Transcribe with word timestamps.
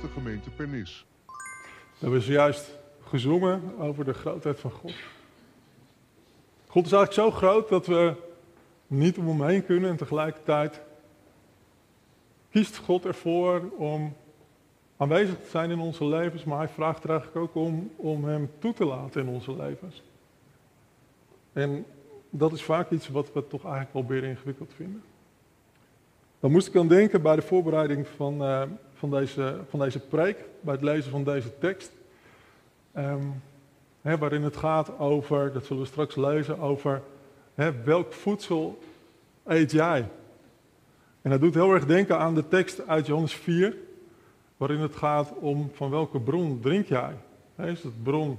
de 0.00 0.08
gemeente 0.08 0.50
Pernis. 0.50 1.04
We 1.26 2.06
hebben 2.06 2.22
zojuist 2.22 2.78
gezongen 3.04 3.78
over 3.78 4.04
de 4.04 4.14
grootheid 4.14 4.60
van 4.60 4.70
God. 4.70 4.94
God 6.66 6.86
is 6.86 6.92
eigenlijk 6.92 7.12
zo 7.12 7.30
groot 7.30 7.68
dat 7.68 7.86
we 7.86 8.14
niet 8.86 9.18
om 9.18 9.26
hem 9.26 9.48
heen 9.48 9.64
kunnen 9.64 9.90
en 9.90 9.96
tegelijkertijd 9.96 10.80
kiest 12.50 12.76
God 12.76 13.04
ervoor 13.04 13.70
om 13.76 14.16
aanwezig 14.96 15.34
te 15.34 15.50
zijn 15.50 15.70
in 15.70 15.78
onze 15.78 16.04
levens, 16.04 16.44
maar 16.44 16.58
hij 16.58 16.68
vraagt 16.68 17.04
er 17.04 17.10
eigenlijk 17.10 17.38
ook 17.38 17.54
om, 17.54 17.90
om 17.96 18.24
hem 18.24 18.50
toe 18.58 18.72
te 18.72 18.84
laten 18.84 19.20
in 19.20 19.28
onze 19.28 19.56
levens. 19.56 20.02
En 21.52 21.86
dat 22.30 22.52
is 22.52 22.62
vaak 22.62 22.90
iets 22.90 23.08
wat 23.08 23.32
we 23.32 23.46
toch 23.46 23.62
eigenlijk 23.62 23.92
wel 23.92 24.06
weer 24.06 24.24
ingewikkeld 24.24 24.72
vinden. 24.76 25.02
Dan 26.40 26.50
moest 26.50 26.68
ik 26.68 26.76
aan 26.76 26.88
denken 26.88 27.22
bij 27.22 27.36
de 27.36 27.42
voorbereiding 27.42 28.06
van, 28.08 28.42
uh, 28.42 28.62
van, 29.00 29.10
deze, 29.10 29.60
van 29.68 29.78
deze 29.78 29.98
preek, 29.98 30.44
bij 30.60 30.74
het 30.74 30.82
lezen 30.82 31.10
van 31.10 31.24
deze 31.24 31.58
tekst. 31.58 31.92
Um, 32.96 33.42
hè, 34.00 34.18
waarin 34.18 34.42
het 34.42 34.56
gaat 34.56 34.98
over, 34.98 35.52
dat 35.52 35.66
zullen 35.66 35.82
we 35.82 35.88
straks 35.88 36.16
lezen, 36.16 36.58
over 36.58 37.02
hè, 37.54 37.82
welk 37.82 38.12
voedsel 38.12 38.78
eet 39.44 39.70
jij? 39.70 40.08
En 41.22 41.30
dat 41.30 41.40
doet 41.40 41.54
heel 41.54 41.72
erg 41.72 41.86
denken 41.86 42.18
aan 42.18 42.34
de 42.34 42.48
tekst 42.48 42.86
uit 42.86 43.06
Johannes 43.06 43.34
4, 43.34 43.76
waarin 44.56 44.80
het 44.80 44.96
gaat 44.96 45.32
om 45.38 45.70
van 45.72 45.90
welke 45.90 46.20
bron 46.20 46.60
drink 46.60 46.86
jij? 46.86 47.14
Is 47.56 47.82
het 47.82 48.02
bron 48.02 48.38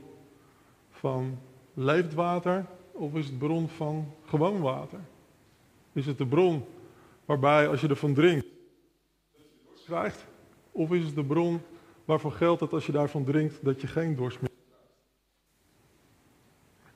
van 0.90 1.40
leefwater 1.74 2.66
of 2.92 3.14
is 3.14 3.26
het 3.26 3.38
bron 3.38 3.70
van 3.70 4.14
gewoon 4.26 4.62
water? 4.62 5.00
Is 5.94 6.06
het 6.06 6.18
de 6.18 6.26
bron 6.26 6.66
waarbij 7.26 7.68
als 7.68 7.82
je 7.82 7.88
ervan 7.88 8.14
drinkt, 8.14 8.46
krijgt? 9.86 10.30
Of 10.72 10.92
is 10.92 11.06
het 11.06 11.16
de 11.16 11.24
bron 11.24 11.62
waarvan 12.06 12.32
geldt 12.32 12.60
dat 12.60 12.74
als 12.74 12.86
je 12.86 12.92
daarvan 12.92 13.24
drinkt, 13.24 13.60
dat 13.62 13.82
je 13.82 13.88
geen 13.88 14.16
dorst 14.16 14.42
meer? 14.42 14.50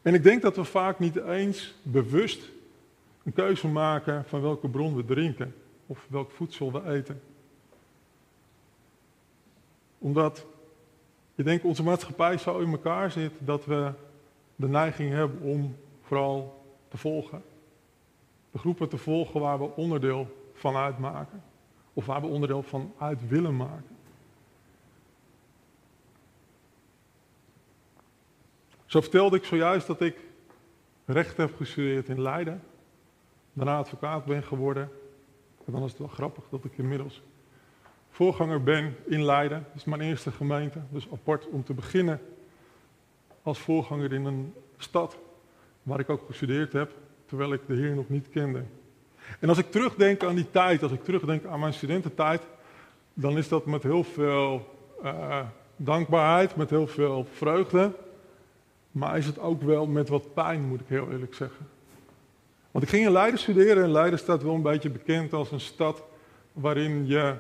En 0.02 0.14
ik 0.14 0.24
denk 0.24 0.42
dat 0.42 0.56
we 0.56 0.64
vaak 0.64 1.00
niet 1.00 1.16
eens 1.16 1.76
bewust 1.82 2.50
een 3.24 3.34
keuze 3.34 3.68
maken 3.68 4.26
van 4.26 4.42
welke 4.42 4.70
bron 4.70 4.96
we 4.96 5.06
drinken 5.06 5.56
of 5.86 6.08
welk 6.10 6.32
voedsel 6.32 6.72
we 6.72 6.90
eten. 6.90 7.22
Omdat 9.98 10.46
je 11.36 11.44
denkt 11.44 11.64
onze 11.64 11.84
maatschappij 11.84 12.38
zo 12.38 12.60
in 12.60 12.72
elkaar 12.72 13.12
zit 13.12 13.32
dat 13.40 13.66
we 13.66 13.92
de 14.56 14.68
neiging 14.68 15.12
hebben 15.12 15.42
om 15.42 15.76
vooral 16.02 16.66
te 16.88 16.98
volgen. 16.98 17.44
De 18.52 18.58
groepen 18.58 18.90
te 18.90 18.98
volgen 18.98 19.40
waar 19.40 19.60
we 19.60 19.76
onderdeel 19.76 20.50
van 20.54 20.76
uitmaken. 20.76 21.44
Of 21.98 22.06
waar 22.06 22.22
we 22.22 22.28
onderdeel 22.28 22.64
van 22.64 22.94
uit 22.98 23.28
willen 23.28 23.56
maken. 23.56 23.96
Zo 28.86 29.02
vertelde 29.02 29.38
ik 29.38 29.44
zojuist 29.44 29.88
dat 29.88 30.02
ik 30.02 30.18
recht 31.06 31.38
heb 31.38 31.56
gestudeerd 31.56 32.10
in 32.10 32.22
Leiden. 32.22 32.64
Daarna 33.54 33.78
advocaat 33.78 34.26
ben 34.26 34.44
geworden. 34.44 34.90
En 35.66 35.72
dan 35.72 35.84
is 35.84 35.90
het 35.90 36.00
wel 36.00 36.08
grappig 36.08 36.44
dat 36.50 36.66
ik 36.66 36.78
inmiddels 36.78 37.22
voorganger 38.10 38.64
ben 38.64 38.96
in 39.06 39.24
Leiden. 39.24 39.66
Dat 39.68 39.76
is 39.76 39.84
mijn 39.84 40.02
eerste 40.02 40.32
gemeente. 40.32 40.80
Dus 40.90 41.08
apart 41.12 41.48
om 41.48 41.64
te 41.64 41.74
beginnen 41.74 42.22
als 43.42 43.60
voorganger 43.60 44.14
in 44.14 44.26
een 44.26 44.54
stad 44.78 45.18
waar 45.84 46.00
ik 46.00 46.10
ook 46.10 46.26
gestudeerd 46.26 46.74
heb, 46.74 46.92
terwijl 47.26 47.54
ik 47.54 47.62
de 47.68 47.74
Heer 47.74 47.96
nog 47.96 48.10
niet 48.10 48.30
kende. 48.30 48.64
En 49.40 49.50
als 49.50 49.58
ik 49.58 49.72
terugdenk 49.72 50.24
aan 50.24 50.36
die 50.36 50.52
tijd, 50.52 50.84
als 50.84 50.92
ik 50.92 51.04
terugdenk 51.04 51.46
aan 51.46 51.60
mijn 51.60 51.74
studententijd, 51.74 52.42
dan 53.14 53.38
is 53.38 53.48
dat 53.48 53.66
met 53.66 53.84
heel 53.84 54.04
veel 54.04 54.76
uh, 55.04 55.40
dankbaarheid, 55.76 56.56
met 56.56 56.70
heel 56.70 56.88
veel 56.88 57.28
vreugde. 57.32 57.92
Maar 58.92 59.18
is 59.18 59.26
het 59.26 59.40
ook 59.40 59.62
wel 59.62 59.88
met 59.88 60.10
wat 60.10 60.34
pijn, 60.34 60.62
moet 60.62 60.80
ik 60.80 60.88
heel 60.88 61.12
eerlijk 61.12 61.34
zeggen. 61.34 61.68
Want 62.72 62.84
ik 62.84 62.90
ging 62.90 63.06
in 63.06 63.12
Leiden 63.12 63.40
studeren 63.40 63.84
en 63.84 63.92
Leiden 63.92 64.20
staat 64.20 64.44
wel 64.44 64.54
een 64.54 64.62
beetje 64.62 64.90
bekend 64.90 65.34
als 65.34 65.52
een 65.52 65.60
stad 65.60 66.04
waarin 66.52 67.08
je 67.08 67.36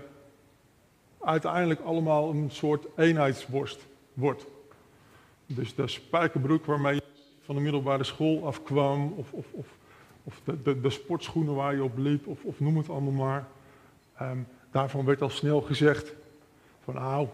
uiteindelijk 1.22 1.79
allemaal 1.81 2.29
een 2.29 2.51
soort 2.51 2.85
eenheidsworst 2.95 3.85
wordt. 4.13 4.45
Dus 5.45 5.75
de 5.75 5.88
spijkerbroek 5.88 6.66
waarmee 6.66 6.95
je 6.95 7.03
van 7.41 7.56
de 7.56 7.62
middelbare 7.62 8.03
school 8.03 8.45
afkwam, 8.45 9.13
of, 9.18 9.31
of, 9.31 9.45
of, 9.51 9.68
of 10.28 10.41
de, 10.63 10.81
de, 10.81 10.90
sportschoenen 10.90 11.56
waar 11.56 11.75
je 11.75 11.84
op 11.84 11.97
liep, 11.97 12.28
of, 12.28 12.44
of 12.44 12.59
noem 12.59 12.78
het 12.78 12.90
allemaal 12.90 13.12
maar. 13.12 13.47
Um, 14.22 14.47
daarvan 14.72 15.06
werd 15.06 15.22
al 15.22 15.30
snel 15.30 15.62
gezegd 15.62 16.13
van 16.84 16.94
nou, 16.94 17.28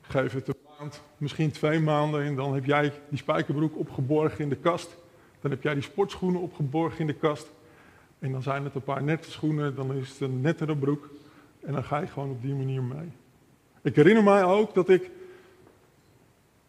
geef 0.00 0.32
het 0.32 0.48
een 0.48 0.54
maand, 0.78 1.02
misschien 1.16 1.50
twee 1.50 1.80
maanden 1.80 2.22
en 2.22 2.34
dan 2.34 2.54
heb 2.54 2.64
jij 2.64 2.92
die 3.08 3.18
spijkerbroek 3.18 3.78
opgeborgen 3.78 4.38
in 4.38 4.48
de 4.48 4.56
kast. 4.56 4.96
Dan 5.40 5.50
heb 5.50 5.62
jij 5.62 5.74
die 5.74 5.82
sportschoenen 5.82 6.40
opgeborgen 6.40 7.00
in 7.00 7.06
de 7.06 7.14
kast. 7.14 7.50
En 8.18 8.32
dan 8.32 8.42
zijn 8.42 8.64
het 8.64 8.74
een 8.74 8.82
paar 8.82 9.02
nette 9.02 9.30
schoenen, 9.30 9.74
dan 9.74 9.94
is 9.94 10.08
het 10.08 10.20
een 10.20 10.40
nettere 10.40 10.76
broek. 10.76 11.10
En 11.60 11.72
dan 11.72 11.84
ga 11.84 11.98
je 11.98 12.06
gewoon 12.06 12.30
op 12.30 12.42
die 12.42 12.54
manier 12.54 12.82
mee. 12.82 13.12
Ik 13.82 13.96
herinner 13.96 14.24
mij 14.24 14.44
ook 14.44 14.74
dat 14.74 14.88
ik. 14.88 15.10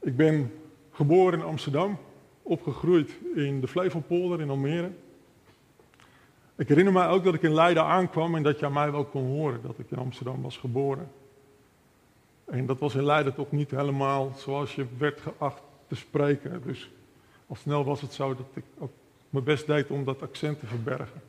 Ik 0.01 0.15
ben 0.15 0.51
geboren 0.91 1.39
in 1.39 1.45
Amsterdam, 1.45 1.97
opgegroeid 2.41 3.11
in 3.35 3.59
de 3.61 3.67
Flevopolder 3.67 4.41
in 4.41 4.49
Almere. 4.49 4.91
Ik 6.59 6.67
herinner 6.67 6.93
mij 6.93 7.07
ook 7.07 7.23
dat 7.23 7.33
ik 7.33 7.41
in 7.41 7.53
Leiden 7.53 7.83
aankwam 7.83 8.35
en 8.35 8.43
dat 8.43 8.59
je 8.59 8.65
aan 8.65 8.73
mij 8.73 8.91
wel 8.91 9.05
kon 9.05 9.25
horen 9.25 9.61
dat 9.61 9.79
ik 9.79 9.91
in 9.91 9.97
Amsterdam 9.97 10.41
was 10.41 10.57
geboren. 10.57 11.11
En 12.45 12.65
dat 12.65 12.79
was 12.79 12.95
in 12.95 13.03
Leiden 13.03 13.33
toch 13.33 13.51
niet 13.51 13.71
helemaal 13.71 14.33
zoals 14.35 14.75
je 14.75 14.85
werd 14.97 15.21
geacht 15.21 15.61
te 15.87 15.95
spreken. 15.95 16.61
Dus 16.65 16.91
al 17.47 17.55
snel 17.55 17.85
was 17.85 18.01
het 18.01 18.13
zo 18.13 18.35
dat 18.35 18.45
ik 18.53 18.63
ook 18.77 18.91
mijn 19.29 19.43
best 19.43 19.67
deed 19.67 19.89
om 19.89 20.03
dat 20.03 20.21
accent 20.21 20.59
te 20.59 20.65
verbergen. 20.65 21.21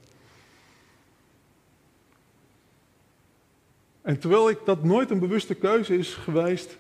En 4.02 4.18
terwijl 4.18 4.50
ik 4.50 4.58
dat 4.64 4.84
nooit 4.84 5.10
een 5.10 5.18
bewuste 5.20 5.54
keuze 5.54 5.98
is 5.98 6.14
geweest, 6.14 6.78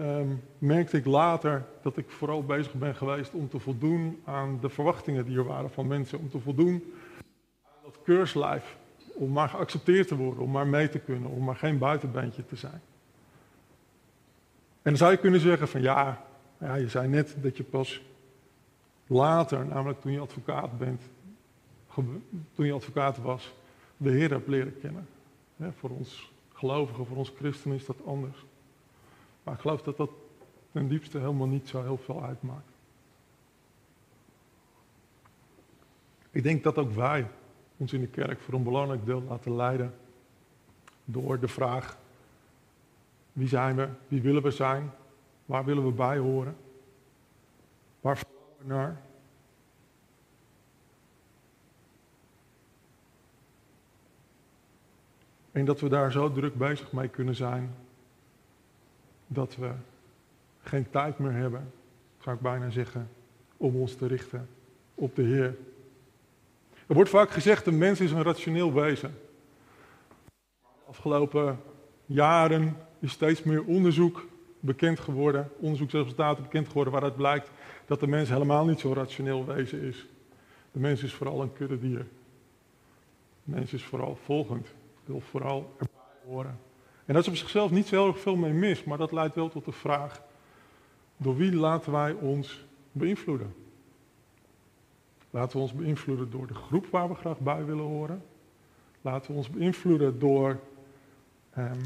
um, 0.00 0.42
merkte 0.58 0.96
ik 0.96 1.04
later 1.04 1.64
dat 1.82 1.96
ik 1.96 2.10
vooral 2.10 2.44
bezig 2.44 2.72
ben 2.72 2.94
geweest 2.94 3.32
om 3.32 3.48
te 3.48 3.58
voldoen 3.58 4.20
aan 4.24 4.58
de 4.60 4.68
verwachtingen 4.68 5.24
die 5.24 5.36
er 5.36 5.44
waren 5.44 5.70
van 5.70 5.86
mensen. 5.86 6.18
Om 6.18 6.30
te 6.30 6.40
voldoen 6.40 6.92
keurslijf. 8.04 8.76
Om 9.14 9.32
maar 9.32 9.48
geaccepteerd 9.48 10.08
te 10.08 10.16
worden, 10.16 10.42
om 10.42 10.50
maar 10.50 10.66
mee 10.66 10.88
te 10.88 10.98
kunnen, 10.98 11.30
om 11.30 11.44
maar 11.44 11.56
geen 11.56 11.78
buitenbeentje 11.78 12.46
te 12.46 12.56
zijn. 12.56 12.80
En 14.82 14.90
dan 14.90 14.96
zou 14.96 15.10
je 15.10 15.18
kunnen 15.18 15.40
zeggen 15.40 15.68
van 15.68 15.82
ja, 15.82 16.24
ja 16.58 16.74
je 16.74 16.88
zei 16.88 17.08
net 17.08 17.36
dat 17.40 17.56
je 17.56 17.62
pas 17.62 18.02
later, 19.06 19.66
namelijk 19.66 20.00
toen 20.00 20.12
je 20.12 20.20
advocaat 20.20 20.78
bent, 20.78 21.02
toen 22.54 22.66
je 22.66 22.72
advocaat 22.72 23.18
was, 23.18 23.54
de 23.96 24.10
Heer 24.10 24.30
hebt 24.30 24.48
leren 24.48 24.78
kennen. 24.80 25.06
voor 25.78 25.90
ons 25.90 26.32
gelovigen, 26.52 27.06
voor 27.06 27.16
ons 27.16 27.32
christenen 27.36 27.76
is 27.76 27.86
dat 27.86 28.06
anders. 28.06 28.44
Maar 29.42 29.54
ik 29.54 29.60
geloof 29.60 29.82
dat 29.82 29.96
dat 29.96 30.10
ten 30.72 30.88
diepste 30.88 31.18
helemaal 31.18 31.46
niet 31.46 31.68
zo 31.68 31.82
heel 31.82 31.98
veel 31.98 32.24
uitmaakt. 32.24 32.70
Ik 36.30 36.42
denk 36.42 36.62
dat 36.62 36.78
ook 36.78 36.92
wij 36.92 37.26
ons 37.76 37.92
in 37.92 38.00
de 38.00 38.06
kerk 38.06 38.40
voor 38.40 38.54
een 38.54 38.62
belangrijk 38.62 39.06
deel 39.06 39.22
laten 39.22 39.56
leiden 39.56 39.94
door 41.04 41.40
de 41.40 41.48
vraag: 41.48 41.98
wie 43.32 43.48
zijn 43.48 43.76
we? 43.76 43.88
Wie 44.08 44.22
willen 44.22 44.42
we 44.42 44.50
zijn? 44.50 44.90
Waar 45.46 45.64
willen 45.64 45.84
we 45.84 45.92
bij 45.92 46.18
horen? 46.18 46.56
Waar 48.00 48.16
verlangen 48.16 48.56
we 48.58 48.66
naar? 48.66 49.00
En 55.52 55.64
dat 55.64 55.80
we 55.80 55.88
daar 55.88 56.12
zo 56.12 56.32
druk 56.32 56.54
bezig 56.54 56.92
mee 56.92 57.08
kunnen 57.08 57.34
zijn 57.34 57.74
dat 59.26 59.56
we 59.56 59.70
geen 60.62 60.90
tijd 60.90 61.18
meer 61.18 61.32
hebben, 61.32 61.72
zou 62.18 62.36
ik 62.36 62.42
bijna 62.42 62.70
zeggen, 62.70 63.08
om 63.56 63.76
ons 63.76 63.94
te 63.94 64.06
richten 64.06 64.48
op 64.94 65.16
de 65.16 65.22
Heer. 65.22 65.56
Er 66.92 66.98
wordt 66.98 67.12
vaak 67.12 67.30
gezegd, 67.30 67.66
een 67.66 67.78
mens 67.78 68.00
is 68.00 68.10
een 68.10 68.22
rationeel 68.22 68.72
wezen. 68.72 69.18
De 70.60 70.88
afgelopen 70.88 71.60
jaren 72.06 72.76
is 72.98 73.12
steeds 73.12 73.42
meer 73.42 73.64
onderzoek 73.64 74.26
bekend 74.60 75.00
geworden, 75.00 75.50
onderzoeksresultaten 75.58 76.42
bekend 76.42 76.66
geworden 76.66 76.92
waaruit 76.92 77.16
blijkt 77.16 77.50
dat 77.86 78.00
de 78.00 78.06
mens 78.06 78.28
helemaal 78.28 78.64
niet 78.64 78.80
zo'n 78.80 78.94
rationeel 78.94 79.46
wezen 79.46 79.80
is. 79.80 80.06
De 80.72 80.78
mens 80.78 81.02
is 81.02 81.14
vooral 81.14 81.42
een 81.42 81.52
kuddedier. 81.52 82.06
De 83.44 83.52
mens 83.54 83.72
is 83.72 83.84
vooral 83.84 84.18
volgend, 84.24 84.66
wil 85.04 85.20
vooral 85.20 85.74
erbij 85.78 85.96
horen. 86.26 86.58
En 87.04 87.14
dat 87.14 87.22
is 87.22 87.28
op 87.28 87.36
zichzelf 87.36 87.70
niet 87.70 87.86
zo 87.86 88.02
heel 88.02 88.14
veel 88.14 88.36
mee 88.36 88.52
mis, 88.52 88.84
maar 88.84 88.98
dat 88.98 89.12
leidt 89.12 89.34
wel 89.34 89.48
tot 89.48 89.64
de 89.64 89.72
vraag: 89.72 90.22
door 91.16 91.36
wie 91.36 91.54
laten 91.54 91.92
wij 91.92 92.12
ons 92.12 92.64
beïnvloeden? 92.92 93.61
Laten 95.32 95.56
we 95.56 95.62
ons 95.62 95.72
beïnvloeden 95.72 96.30
door 96.30 96.46
de 96.46 96.54
groep 96.54 96.86
waar 96.86 97.08
we 97.08 97.14
graag 97.14 97.38
bij 97.38 97.64
willen 97.64 97.84
horen? 97.84 98.22
Laten 99.00 99.30
we 99.30 99.36
ons 99.36 99.50
beïnvloeden 99.50 100.18
door 100.18 100.60
um, 101.58 101.80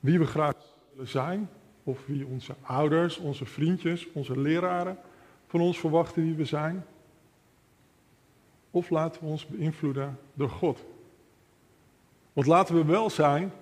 wie 0.00 0.18
we 0.18 0.26
graag 0.26 0.54
willen 0.92 1.08
zijn, 1.08 1.48
of 1.82 2.06
wie 2.06 2.26
onze 2.26 2.54
ouders, 2.62 3.16
onze 3.18 3.44
vriendjes, 3.44 4.12
onze 4.12 4.40
leraren 4.40 4.98
van 5.46 5.60
ons 5.60 5.78
verwachten 5.78 6.22
wie 6.22 6.34
we 6.34 6.44
zijn. 6.44 6.84
Of 8.70 8.90
laten 8.90 9.22
we 9.22 9.28
ons 9.28 9.46
beïnvloeden 9.46 10.18
door 10.34 10.50
God. 10.50 10.84
Want 12.32 12.46
laten 12.46 12.74
we 12.74 12.84
wel 12.84 13.10
zijn, 13.10 13.52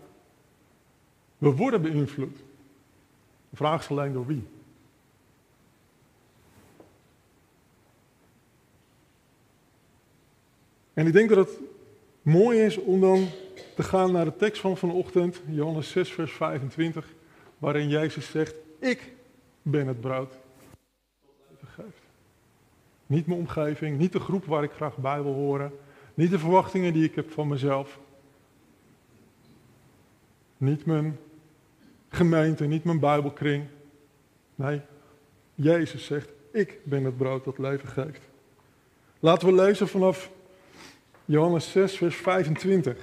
we 1.38 1.56
worden 1.56 1.82
beïnvloed. 1.82 2.36
De 3.50 3.56
vraag 3.56 3.80
is 3.80 3.90
alleen 3.90 4.12
door 4.12 4.26
wie. 4.26 4.46
En 10.94 11.06
ik 11.06 11.12
denk 11.12 11.28
dat 11.28 11.48
het 11.48 11.58
mooi 12.22 12.58
is 12.58 12.76
om 12.76 13.00
dan 13.00 13.28
te 13.76 13.82
gaan 13.82 14.12
naar 14.12 14.24
de 14.24 14.36
tekst 14.36 14.60
van 14.60 14.76
vanochtend, 14.76 15.42
Johannes 15.46 15.90
6, 15.90 16.12
vers 16.12 16.32
25, 16.32 17.14
waarin 17.58 17.88
Jezus 17.88 18.30
zegt, 18.30 18.54
ik 18.78 19.12
ben 19.62 19.86
het 19.86 20.00
brood. 20.00 20.34
Niet 23.06 23.26
mijn 23.26 23.40
omgeving, 23.40 23.98
niet 23.98 24.12
de 24.12 24.20
groep 24.20 24.44
waar 24.44 24.62
ik 24.62 24.72
graag 24.72 24.96
bij 24.96 25.22
wil 25.22 25.32
horen, 25.32 25.72
niet 26.14 26.30
de 26.30 26.38
verwachtingen 26.38 26.92
die 26.92 27.04
ik 27.04 27.14
heb 27.14 27.30
van 27.30 27.48
mezelf, 27.48 27.98
niet 30.56 30.86
mijn 30.86 31.18
gemeente, 32.08 32.64
niet 32.64 32.84
mijn 32.84 32.98
Bijbelkring. 32.98 33.64
Nee, 34.54 34.80
Jezus 35.54 36.04
zegt, 36.04 36.28
ik 36.52 36.78
ben 36.84 37.04
het 37.04 37.16
brood 37.16 37.44
dat 37.44 37.58
leven 37.58 37.88
geeft. 37.88 38.20
Laten 39.20 39.48
we 39.48 39.54
lezen 39.54 39.88
vanaf 39.88 40.30
Johannes 41.24 41.70
6, 41.70 41.96
vers 41.96 42.16
25. 42.16 42.96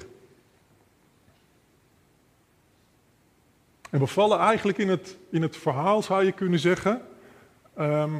En 3.89 3.99
we 3.99 4.07
vallen 4.07 4.39
eigenlijk 4.39 4.77
in 4.77 4.89
het, 4.89 5.17
in 5.29 5.41
het 5.41 5.57
verhaal, 5.57 6.01
zou 6.01 6.25
je 6.25 6.31
kunnen 6.31 6.59
zeggen, 6.59 7.01
ehm, 7.73 8.19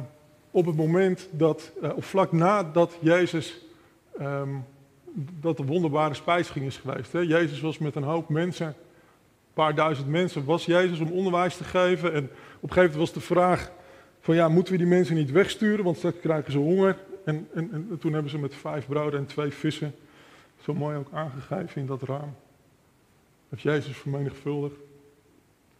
op 0.50 0.66
het 0.66 0.76
moment 0.76 1.28
dat, 1.30 1.72
uh, 1.82 1.96
of 1.96 2.06
vlak 2.06 2.32
nadat 2.32 2.98
Jezus, 3.00 3.60
um, 4.20 4.64
dat 5.40 5.56
de 5.56 5.64
wonderbare 5.64 6.14
spijsing 6.14 6.64
is 6.64 6.76
geweest. 6.76 7.12
Hè? 7.12 7.18
Jezus 7.18 7.60
was 7.60 7.78
met 7.78 7.94
een 7.94 8.02
hoop 8.02 8.28
mensen, 8.28 8.66
een 8.66 8.74
paar 9.54 9.74
duizend 9.74 10.08
mensen, 10.08 10.44
was 10.44 10.64
Jezus 10.64 11.00
om 11.00 11.12
onderwijs 11.12 11.56
te 11.56 11.64
geven. 11.64 12.12
En 12.12 12.24
op 12.24 12.68
een 12.68 12.72
gegeven 12.72 12.90
moment 12.90 12.98
was 12.98 13.12
de 13.12 13.20
vraag 13.20 13.70
van 14.20 14.34
ja, 14.34 14.48
moeten 14.48 14.72
we 14.72 14.78
die 14.78 14.88
mensen 14.88 15.14
niet 15.14 15.30
wegsturen, 15.30 15.84
want 15.84 15.96
straks 15.96 16.20
krijgen 16.20 16.52
ze 16.52 16.58
honger. 16.58 16.96
En, 17.24 17.48
en, 17.54 17.72
en 17.72 17.98
toen 17.98 18.12
hebben 18.12 18.30
ze 18.30 18.38
met 18.38 18.54
vijf 18.54 18.86
broden 18.86 19.20
en 19.20 19.26
twee 19.26 19.50
vissen, 19.50 19.94
zo 20.60 20.74
mooi 20.74 20.96
ook 20.96 21.12
aangegeven 21.12 21.80
in 21.80 21.86
dat 21.86 22.02
raam, 22.02 22.34
heeft 23.48 23.62
Jezus 23.62 23.96
vermenigvuldigd 23.96 24.76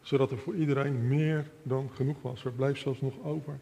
zodat 0.02 0.30
er 0.30 0.38
voor 0.38 0.54
iedereen 0.54 1.08
meer 1.08 1.50
dan 1.62 1.90
genoeg 1.94 2.22
was. 2.22 2.44
Er 2.44 2.52
bleef 2.52 2.78
zelfs 2.78 3.00
nog 3.00 3.14
over. 3.24 3.58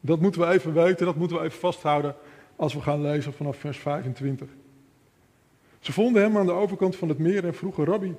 Dat 0.00 0.20
moeten 0.20 0.40
we 0.40 0.46
even 0.46 0.72
weten, 0.72 1.06
dat 1.06 1.16
moeten 1.16 1.36
we 1.36 1.42
even 1.42 1.58
vasthouden 1.58 2.14
als 2.56 2.74
we 2.74 2.80
gaan 2.80 3.02
lezen 3.02 3.32
vanaf 3.32 3.56
vers 3.56 3.78
25. 3.78 4.48
Ze 5.80 5.92
vonden 5.92 6.22
hem 6.22 6.36
aan 6.38 6.46
de 6.46 6.52
overkant 6.52 6.96
van 6.96 7.08
het 7.08 7.18
meer 7.18 7.44
en 7.44 7.54
vroegen, 7.54 7.84
Rabbi, 7.84 8.14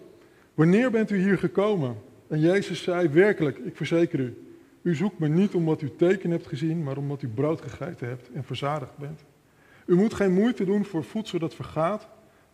wanneer 0.53 0.91
bent 0.91 1.11
u 1.11 1.21
hier 1.21 1.37
gekomen? 1.37 1.97
En 2.27 2.39
Jezus 2.39 2.83
zei, 2.83 3.07
werkelijk, 3.07 3.57
ik 3.57 3.75
verzeker 3.75 4.19
u, 4.19 4.48
u 4.81 4.95
zoekt 4.95 5.19
me 5.19 5.27
niet 5.27 5.53
omdat 5.53 5.81
u 5.81 5.95
teken 5.95 6.31
hebt 6.31 6.47
gezien, 6.47 6.83
maar 6.83 6.97
omdat 6.97 7.21
u 7.21 7.27
brood 7.27 7.61
gegeten 7.61 8.07
hebt 8.07 8.31
en 8.31 8.43
verzadigd 8.43 8.97
bent. 8.97 9.23
U 9.85 9.95
moet 9.95 10.13
geen 10.13 10.33
moeite 10.33 10.65
doen 10.65 10.85
voor 10.85 11.03
voedsel 11.03 11.39
dat 11.39 11.55
vergaat, 11.55 12.07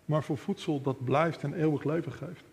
maar 0.05 0.23
voor 0.23 0.37
voedsel 0.37 0.81
dat 0.81 1.03
blijft 1.03 1.43
en 1.43 1.53
eeuwig 1.53 1.83
leven 1.83 2.11
geeft. 2.11 2.43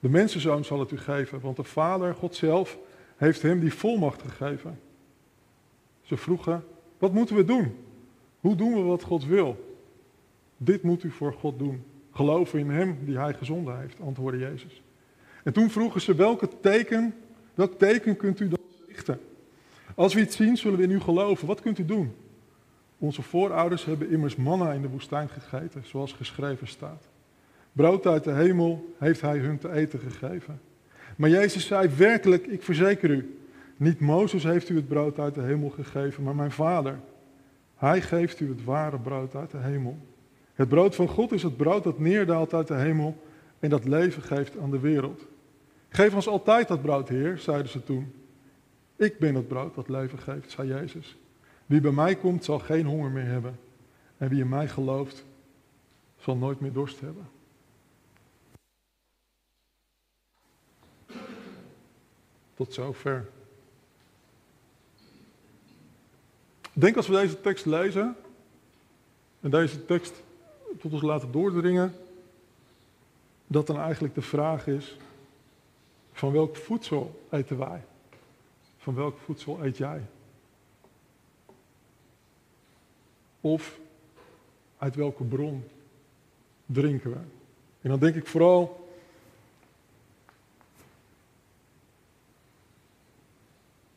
De 0.00 0.08
mensenzoon 0.08 0.64
zal 0.64 0.80
het 0.80 0.90
u 0.90 0.98
geven, 0.98 1.40
want 1.40 1.56
de 1.56 1.64
Vader, 1.64 2.14
God 2.14 2.34
zelf, 2.34 2.78
heeft 3.16 3.42
hem 3.42 3.60
die 3.60 3.74
volmacht 3.74 4.22
gegeven. 4.22 4.80
Ze 6.02 6.16
vroegen, 6.16 6.64
wat 6.98 7.12
moeten 7.12 7.36
we 7.36 7.44
doen? 7.44 7.76
Hoe 8.40 8.56
doen 8.56 8.74
we 8.74 8.80
wat 8.80 9.02
God 9.02 9.24
wil? 9.24 9.76
Dit 10.56 10.82
moet 10.82 11.02
u 11.02 11.10
voor 11.10 11.32
God 11.32 11.58
doen. 11.58 11.84
Geloven 12.10 12.58
in 12.58 12.70
hem 12.70 12.98
die 13.04 13.18
hij 13.18 13.34
gezonden 13.34 13.80
heeft, 13.80 14.00
antwoordde 14.00 14.40
Jezus. 14.40 14.82
En 15.44 15.52
toen 15.52 15.70
vroegen 15.70 16.00
ze, 16.00 16.14
welke 16.14 16.48
teken, 16.60 17.14
welk 17.54 17.78
teken 17.78 18.16
kunt 18.16 18.40
u 18.40 18.48
dan 18.48 18.58
Als 19.94 20.14
we 20.14 20.20
iets 20.20 20.36
zien, 20.36 20.56
zullen 20.56 20.78
we 20.78 20.84
in 20.84 20.90
u 20.90 21.00
geloven. 21.00 21.46
Wat 21.46 21.60
kunt 21.60 21.78
u 21.78 21.84
doen? 21.84 22.14
Onze 22.98 23.22
voorouders 23.22 23.84
hebben 23.84 24.10
immers 24.10 24.36
manna 24.36 24.72
in 24.72 24.82
de 24.82 24.88
woestijn 24.88 25.28
gegeten, 25.28 25.82
zoals 25.84 26.12
geschreven 26.12 26.66
staat. 26.66 27.08
Brood 27.72 28.06
uit 28.06 28.24
de 28.24 28.32
hemel 28.32 28.94
heeft 28.98 29.20
hij 29.20 29.38
hun 29.38 29.58
te 29.58 29.72
eten 29.72 29.98
gegeven. 29.98 30.60
Maar 31.16 31.30
Jezus 31.30 31.66
zei 31.66 31.88
werkelijk, 31.96 32.46
ik 32.46 32.62
verzeker 32.62 33.10
u, 33.10 33.38
niet 33.76 34.00
Mozes 34.00 34.42
heeft 34.42 34.68
u 34.68 34.76
het 34.76 34.88
brood 34.88 35.18
uit 35.18 35.34
de 35.34 35.42
hemel 35.42 35.68
gegeven, 35.68 36.22
maar 36.22 36.34
mijn 36.34 36.50
Vader. 36.50 36.98
Hij 37.76 38.00
geeft 38.00 38.40
u 38.40 38.48
het 38.48 38.64
ware 38.64 38.98
brood 38.98 39.34
uit 39.34 39.50
de 39.50 39.58
hemel. 39.58 39.98
Het 40.54 40.68
brood 40.68 40.94
van 40.94 41.08
God 41.08 41.32
is 41.32 41.42
het 41.42 41.56
brood 41.56 41.84
dat 41.84 41.98
neerdaalt 41.98 42.54
uit 42.54 42.68
de 42.68 42.74
hemel 42.74 43.16
en 43.58 43.70
dat 43.70 43.84
leven 43.84 44.22
geeft 44.22 44.58
aan 44.58 44.70
de 44.70 44.78
wereld. 44.78 45.26
Geef 45.88 46.14
ons 46.14 46.28
altijd 46.28 46.68
dat 46.68 46.82
brood, 46.82 47.08
Heer, 47.08 47.38
zeiden 47.38 47.70
ze 47.70 47.84
toen. 47.84 48.12
Ik 48.98 49.18
ben 49.18 49.34
het 49.34 49.48
brood 49.48 49.74
dat 49.74 49.88
leven 49.88 50.18
geeft, 50.18 50.50
zei 50.50 50.68
Jezus. 50.68 51.16
Wie 51.66 51.80
bij 51.80 51.90
mij 51.90 52.16
komt, 52.16 52.44
zal 52.44 52.58
geen 52.58 52.86
honger 52.86 53.10
meer 53.10 53.24
hebben. 53.24 53.58
En 54.16 54.28
wie 54.28 54.40
in 54.40 54.48
mij 54.48 54.68
gelooft, 54.68 55.24
zal 56.16 56.36
nooit 56.36 56.60
meer 56.60 56.72
dorst 56.72 57.00
hebben. 57.00 57.28
Tot 62.54 62.74
zover. 62.74 63.28
Ik 66.60 66.84
denk 66.84 66.96
als 66.96 67.06
we 67.06 67.12
deze 67.12 67.40
tekst 67.40 67.66
lezen 67.66 68.16
en 69.40 69.50
deze 69.50 69.84
tekst 69.84 70.22
tot 70.80 70.92
ons 70.92 71.02
laten 71.02 71.32
doordringen, 71.32 71.94
dat 73.46 73.66
dan 73.66 73.78
eigenlijk 73.78 74.14
de 74.14 74.22
vraag 74.22 74.66
is: 74.66 74.96
van 76.12 76.32
welk 76.32 76.56
voedsel 76.56 77.26
eten 77.30 77.58
wij? 77.58 77.84
Van 78.88 78.96
welk 78.96 79.18
voedsel 79.18 79.64
eet 79.64 79.76
jij? 79.76 80.06
Of 83.40 83.80
uit 84.78 84.94
welke 84.94 85.24
bron 85.24 85.64
drinken 86.66 87.10
we? 87.10 87.18
En 87.80 87.90
dan 87.90 87.98
denk 87.98 88.14
ik 88.14 88.26
vooral 88.26 88.90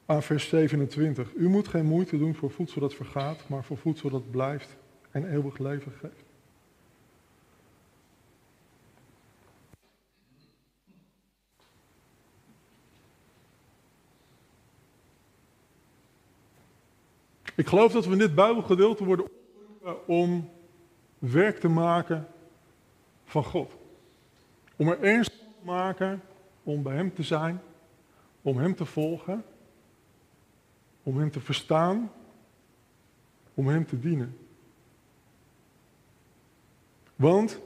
aan 0.05 0.23
vers 0.23 0.49
27. 0.49 1.33
U 1.35 1.49
moet 1.49 1.67
geen 1.67 1.85
moeite 1.85 2.17
doen 2.17 2.35
voor 2.35 2.51
voedsel 2.51 2.81
dat 2.81 2.93
vergaat, 2.93 3.49
maar 3.49 3.63
voor 3.63 3.77
voedsel 3.77 4.09
dat 4.09 4.31
blijft 4.31 4.75
en 5.11 5.31
eeuwig 5.33 5.57
leven 5.57 5.91
geeft. 5.91 6.30
Ik 17.55 17.67
geloof 17.67 17.91
dat 17.91 18.05
we 18.05 18.11
in 18.11 18.17
dit 18.17 18.35
Bijbelgedeelte 18.35 19.05
worden 19.05 19.25
opgeroepen 19.25 20.07
om 20.07 20.49
werk 21.19 21.59
te 21.59 21.67
maken 21.67 22.27
van 23.25 23.43
God. 23.43 23.73
Om 24.75 24.87
er 24.87 25.01
ernst 25.01 25.31
te 25.31 25.65
maken 25.65 26.21
om 26.63 26.83
bij 26.83 26.95
Hem 26.95 27.13
te 27.13 27.23
zijn, 27.23 27.61
om 28.41 28.57
Hem 28.57 28.75
te 28.75 28.85
volgen 28.85 29.43
om 31.03 31.17
Hem 31.17 31.31
te 31.31 31.39
verstaan, 31.39 32.11
om 33.53 33.67
Hem 33.67 33.85
te 33.85 33.99
dienen. 33.99 34.37
Want, 37.15 37.59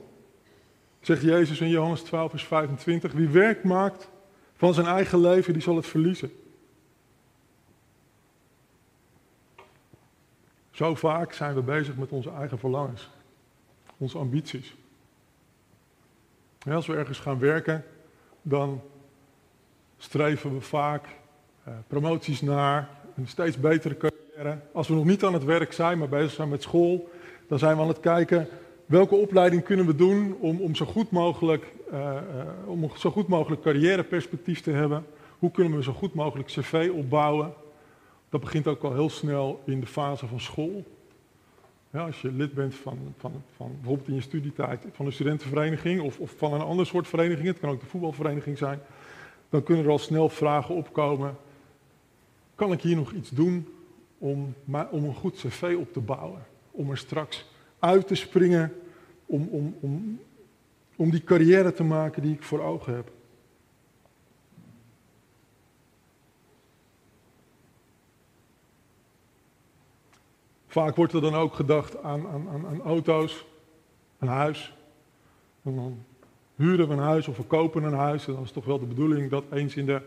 zegt 1.02 1.22
Jezus 1.22 1.62
in 1.62 1.70
Johannes 1.70 2.02
12, 2.02 2.30
vers 2.30 2.44
25, 2.44 3.12
wie 3.12 3.30
werk 3.30 3.64
maakt 3.64 4.10
van 4.56 4.74
zijn 4.74 4.88
eigen 4.88 5.20
leven, 5.20 5.54
die 5.54 5.62
zal 5.62 5.76
het 5.76 5.88
verliezen. 5.88 6.32
Zo 10.76 10.96
vaak 10.96 11.34
zijn 11.34 11.56
we 11.56 11.62
bezig 11.62 11.96
met 11.96 12.12
onze 12.12 12.30
eigen 12.30 12.60
verlangens, 12.60 13.10
onze 13.98 14.18
ambities. 14.18 14.76
als 16.72 16.88
we 16.88 16.96
ergens 16.96 17.20
gaan 17.20 17.40
werken, 17.40 17.84
dan 18.42 18.82
streven 19.98 20.54
we 20.54 20.62
vaak 20.62 21.06
eh, 21.64 21.74
promoties 21.88 22.42
naar, 22.42 22.90
een 23.16 23.28
steeds 23.28 23.60
betere 23.60 23.98
carrière. 23.98 24.60
Als 24.72 24.88
we 24.88 24.94
nog 24.94 25.06
niet 25.06 25.24
aan 25.24 25.34
het 25.34 25.44
werk 25.44 25.74
zijn, 25.74 25.98
maar 25.98 26.10
bezig 26.10 26.32
zijn 26.32 26.50
met 26.50 26.62
school, 26.62 27.10
dan 27.48 27.60
zijn 27.60 27.76
we 27.76 27.82
aan 27.82 27.88
het 27.88 28.00
kijken 28.00 28.48
welke 28.86 29.16
opleiding 29.16 29.64
kunnen 29.64 29.86
we 29.86 29.96
doen 29.96 30.38
om, 30.40 30.60
om, 30.62 30.76
zo, 30.76 30.86
goed 30.86 31.12
mogelijk, 31.12 31.74
uh, 31.92 32.18
om 32.66 32.92
zo 32.96 33.12
goed 33.12 33.28
mogelijk 33.28 33.62
carrièreperspectief 33.62 34.62
te 34.62 34.72
hebben. 34.72 35.06
Hoe 35.40 35.52
kunnen 35.52 35.78
we 35.78 35.84
zo 35.84 35.94
goed 35.94 36.14
mogelijk 36.14 36.48
cv 36.48 36.92
opbouwen? 36.94 37.54
Dat 38.36 38.44
begint 38.44 38.68
ook 38.68 38.84
al 38.84 38.94
heel 38.94 39.10
snel 39.10 39.62
in 39.66 39.80
de 39.80 39.86
fase 39.86 40.28
van 40.28 40.40
school. 40.40 40.84
als 41.92 42.22
je 42.22 42.32
lid 42.32 42.54
bent 42.54 42.76
van, 42.76 42.98
van, 43.18 43.44
van 43.56 43.72
bijvoorbeeld 43.76 44.08
in 44.08 44.16
je 44.16 44.22
studietijd 44.22 44.86
van 44.92 45.06
een 45.06 45.12
studentenvereniging 45.12 46.02
of, 46.02 46.20
of 46.20 46.34
van 46.38 46.54
een 46.54 46.62
ander 46.62 46.86
soort 46.86 47.08
vereniging, 47.08 47.48
het 47.48 47.60
kan 47.60 47.70
ook 47.70 47.80
de 47.80 47.86
voetbalvereniging 47.86 48.58
zijn, 48.58 48.80
dan 49.50 49.64
kunnen 49.64 49.86
er 49.86 49.92
al 49.92 49.98
snel 49.98 50.30
vragen 50.30 50.76
opkomen. 50.76 51.38
Kan 52.56 52.72
ik 52.72 52.82
hier 52.82 52.96
nog 52.96 53.12
iets 53.12 53.30
doen 53.30 53.68
om, 54.18 54.54
om 54.92 55.04
een 55.04 55.16
goed 55.16 55.36
cv 55.36 55.76
op 55.80 55.94
te 55.94 56.00
bouwen? 56.00 56.46
Om 56.72 56.90
er 56.90 56.98
straks 56.98 57.46
uit 57.80 58.08
te 58.08 58.16
springen, 58.16 58.74
om, 59.26 59.48
om, 59.52 59.76
om, 59.80 60.20
om 60.96 61.10
die 61.10 61.24
carrière 61.24 61.74
te 61.74 61.84
maken 61.84 62.22
die 62.22 62.34
ik 62.34 62.44
voor 62.44 62.62
ogen 62.62 62.96
heb. 62.96 63.12
Vaak 70.76 70.96
wordt 70.96 71.14
er 71.14 71.22
dan 71.22 71.36
ook 71.36 71.54
gedacht 71.54 72.04
aan, 72.04 72.28
aan, 72.28 72.66
aan, 72.68 72.82
auto's, 72.82 73.46
een 74.20 74.28
huis. 74.28 74.74
En 75.64 75.76
dan 75.76 76.04
huren 76.56 76.88
we 76.88 76.94
een 76.94 77.00
huis 77.00 77.28
of 77.28 77.38
we 77.38 77.44
kopen 77.44 77.84
een 77.84 77.94
huis. 77.94 78.28
En 78.28 78.34
dan 78.34 78.44
is 78.44 78.52
toch 78.52 78.66
wel 78.66 78.80
de 78.80 78.86
bedoeling 78.86 79.30
dat 79.30 79.44
eens 79.52 79.76
in 79.76 79.86
de 79.86 80.02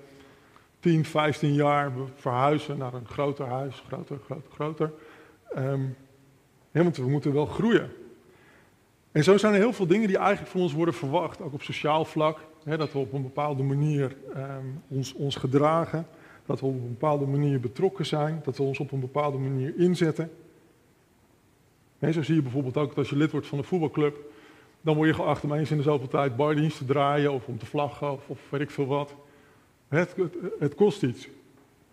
10, 0.80 1.04
15 1.04 1.54
jaar 1.54 1.94
we 1.94 2.04
verhuizen 2.14 2.78
naar 2.78 2.94
een 2.94 3.06
groter 3.06 3.46
huis, 3.46 3.82
groter, 3.86 4.18
groter, 4.24 4.50
groter. 4.52 4.92
Um, 5.56 5.96
want 6.70 6.96
we 6.96 7.08
moeten 7.08 7.32
wel 7.32 7.46
groeien. 7.46 7.90
En 9.12 9.24
zo 9.24 9.36
zijn 9.36 9.52
er 9.52 9.58
heel 9.58 9.72
veel 9.72 9.86
dingen 9.86 10.08
die 10.08 10.18
eigenlijk 10.18 10.50
van 10.50 10.60
ons 10.60 10.72
worden 10.72 10.94
verwacht, 10.94 11.40
ook 11.40 11.52
op 11.52 11.62
sociaal 11.62 12.04
vlak. 12.04 12.38
Hè, 12.64 12.76
dat 12.76 12.92
we 12.92 12.98
op 12.98 13.12
een 13.12 13.22
bepaalde 13.22 13.62
manier 13.62 14.16
um, 14.36 14.82
ons, 14.88 15.12
ons 15.14 15.36
gedragen, 15.36 16.06
dat 16.46 16.60
we 16.60 16.66
op 16.66 16.74
een 16.74 16.88
bepaalde 16.88 17.26
manier 17.26 17.60
betrokken 17.60 18.06
zijn, 18.06 18.40
dat 18.44 18.56
we 18.56 18.62
ons 18.62 18.78
op 18.78 18.92
een 18.92 19.00
bepaalde 19.00 19.38
manier 19.38 19.72
inzetten. 19.76 20.30
He, 21.98 22.12
zo 22.12 22.22
zie 22.22 22.34
je 22.34 22.42
bijvoorbeeld 22.42 22.76
ook 22.76 22.88
dat 22.88 22.98
als 22.98 23.10
je 23.10 23.16
lid 23.16 23.30
wordt 23.30 23.46
van 23.46 23.58
een 23.58 23.64
voetbalclub, 23.64 24.16
dan 24.80 24.96
word 24.96 25.08
je 25.08 25.14
geacht 25.14 25.44
om 25.44 25.52
eens 25.52 25.70
in 25.70 25.76
de 25.76 25.82
zoveel 25.82 26.08
tijd 26.08 26.36
bardienst 26.36 26.78
te 26.78 26.84
draaien 26.84 27.32
of 27.32 27.46
om 27.46 27.58
te 27.58 27.66
vlaggen 27.66 28.12
of, 28.12 28.28
of 28.28 28.40
weet 28.50 28.60
ik 28.60 28.70
veel 28.70 28.86
wat. 28.86 29.14
Het, 29.88 30.14
het, 30.58 30.74
kost 30.74 31.02
iets. 31.02 31.28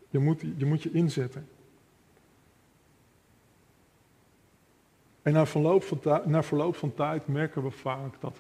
Je 0.10 0.20
moet, 0.20 0.42
je 0.58 0.66
moet 0.66 0.84
je 0.84 0.92
inzetten. 0.92 1.48
En 5.22 5.34
na 5.34 5.46
verloop, 5.46 5.84
van 5.84 6.00
na 6.26 6.44
verloop 6.44 6.76
van 6.76 6.94
tijd 6.94 7.28
merken 7.28 7.64
we 7.64 7.72
vaak 7.72 8.14
dat, 8.20 8.38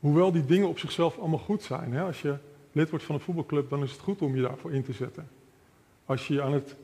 hoewel 0.00 0.32
die 0.32 0.44
dingen 0.44 0.68
op 0.68 0.78
zichzelf 0.78 1.18
allemaal 1.18 1.38
goed 1.38 1.62
zijn, 1.62 1.92
hè, 1.92 2.02
als 2.02 2.22
je 2.22 2.36
lid 2.72 2.90
wordt 2.90 3.04
van 3.04 3.14
een 3.14 3.20
voetbalclub, 3.20 3.70
dan 3.70 3.82
is 3.82 3.92
het 3.92 4.00
goed 4.00 4.22
om 4.22 4.36
je 4.36 4.42
daarvoor 4.42 4.72
in 4.72 4.82
te 4.82 4.92
zetten. 4.92 5.28
Als 6.04 6.26
je 6.26 6.42
aan 6.42 6.52
het 6.52 6.76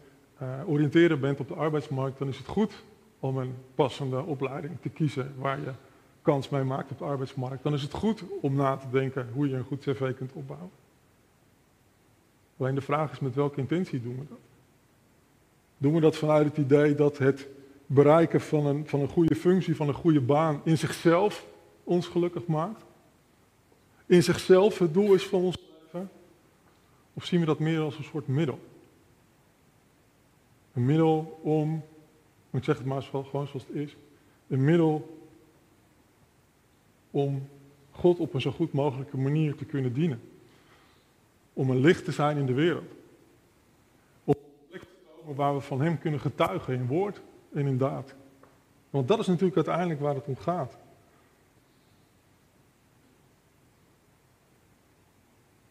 uh, 0.42 0.48
oriënteren 0.66 1.20
bent 1.20 1.40
op 1.40 1.48
de 1.48 1.54
arbeidsmarkt, 1.54 2.18
dan 2.18 2.28
is 2.28 2.38
het 2.38 2.46
goed 2.46 2.72
om 3.20 3.38
een 3.38 3.54
passende 3.75 4.22
opleiding 4.22 4.80
te 4.80 4.88
kiezen 4.88 5.34
waar 5.38 5.60
je 5.60 5.72
kans 6.22 6.48
mee 6.48 6.62
maakt 6.62 6.90
op 6.90 6.98
de 6.98 7.04
arbeidsmarkt, 7.04 7.62
dan 7.62 7.72
is 7.72 7.82
het 7.82 7.92
goed 7.92 8.25
om 8.40 8.54
na 8.54 8.76
te 8.76 8.90
denken 8.90 9.28
hoe 9.32 9.48
je 9.48 9.56
een 9.56 9.64
goed 9.64 9.80
cv 9.80 10.14
kunt 10.14 10.32
opbouwen. 10.32 10.70
Alleen 12.56 12.75
de 12.75 12.80
vraag 12.80 13.12
is 13.12 13.18
met 13.18 13.34
welke 13.34 13.60
intentie 13.60 14.02
doen 14.02 14.18
we 14.18 14.25
dat? 14.28 14.38
Doen 15.78 15.94
we 15.94 16.00
dat 16.00 16.16
vanuit 16.16 16.46
het 16.46 16.56
idee 16.56 16.94
dat 16.94 17.18
het 17.18 17.48
bereiken 17.87 18.40
van 18.40 18.66
een, 18.66 18.88
van 18.88 19.00
een 19.00 19.08
goede 19.08 19.34
functie, 19.34 19.76
van 19.76 19.88
een 19.88 19.94
goede 19.94 20.20
baan 20.20 20.60
in 20.64 20.78
zichzelf 20.78 21.46
ons 21.84 22.06
gelukkig 22.06 22.46
maakt? 22.46 22.84
In 24.06 24.22
zichzelf 24.22 24.78
het 24.78 24.94
doel 24.94 25.14
is 25.14 25.26
van 25.26 25.42
ons 25.42 25.58
leven? 25.82 26.10
Of 27.14 27.25
zien 27.25 27.40
we 27.40 27.46
dat 27.46 27.58
meer 27.58 27.80
als 27.80 27.98
een 27.98 28.04
soort 28.04 28.26
middel? 28.26 28.58
Een 30.72 30.84
middel 30.84 31.40
om 31.42 31.82
ik 32.50 32.64
zeg 32.64 32.76
het 32.76 32.87
maar 32.87 33.02
gewoon 33.02 33.26
zoals 33.31 33.52
het 33.52 33.76
is. 33.76 33.97
Een 34.49 34.64
middel 34.64 35.19
om 37.11 37.49
God 37.90 38.19
op 38.19 38.35
een 38.35 38.40
zo 38.40 38.50
goed 38.50 38.73
mogelijke 38.73 39.17
manier 39.17 39.55
te 39.55 39.64
kunnen 39.64 39.93
dienen. 39.93 40.21
Om 41.52 41.71
een 41.71 41.81
licht 41.81 42.05
te 42.05 42.12
zijn 42.12 42.37
in 42.37 42.47
de 42.47 42.52
wereld. 42.52 42.90
Om 44.25 44.35
een 44.35 44.69
plek 44.69 44.81
te 44.81 44.87
komen 45.17 45.37
waar 45.37 45.55
we 45.55 45.61
van 45.61 45.81
Hem 45.81 45.99
kunnen 45.99 46.21
getuigen 46.21 46.75
in 46.75 46.87
woord 46.87 47.21
en 47.52 47.67
in 47.67 47.78
daad. 47.78 48.14
Want 48.90 49.09
dat 49.09 49.19
is 49.19 49.26
natuurlijk 49.26 49.57
uiteindelijk 49.57 50.00
waar 50.00 50.14
het 50.14 50.26
om 50.26 50.37
gaat. 50.37 50.76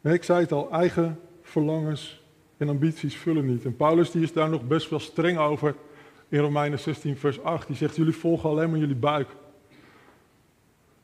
ik 0.02 0.24
zei 0.24 0.40
het 0.40 0.52
al, 0.52 0.72
eigen 0.72 1.20
verlangens 1.42 2.24
en 2.58 2.70
ambities 2.70 3.16
vullen 3.16 3.46
niet. 3.46 3.66
En 3.66 3.76
Paulus 3.76 4.12
die 4.12 4.22
is 4.22 4.34
daar 4.34 4.50
nog 4.50 4.68
best 4.68 4.90
wel 4.90 5.00
streng 5.00 5.38
over 5.38 5.76
in 6.30 6.40
Romeinen 6.40 6.80
16, 6.80 7.18
vers 7.18 7.42
8. 7.42 7.68
Die 7.68 7.76
zegt, 7.76 7.96
jullie 7.96 8.16
volgen 8.16 8.50
alleen 8.50 8.70
maar 8.70 8.80
jullie 8.80 8.96
buik. 8.96 9.30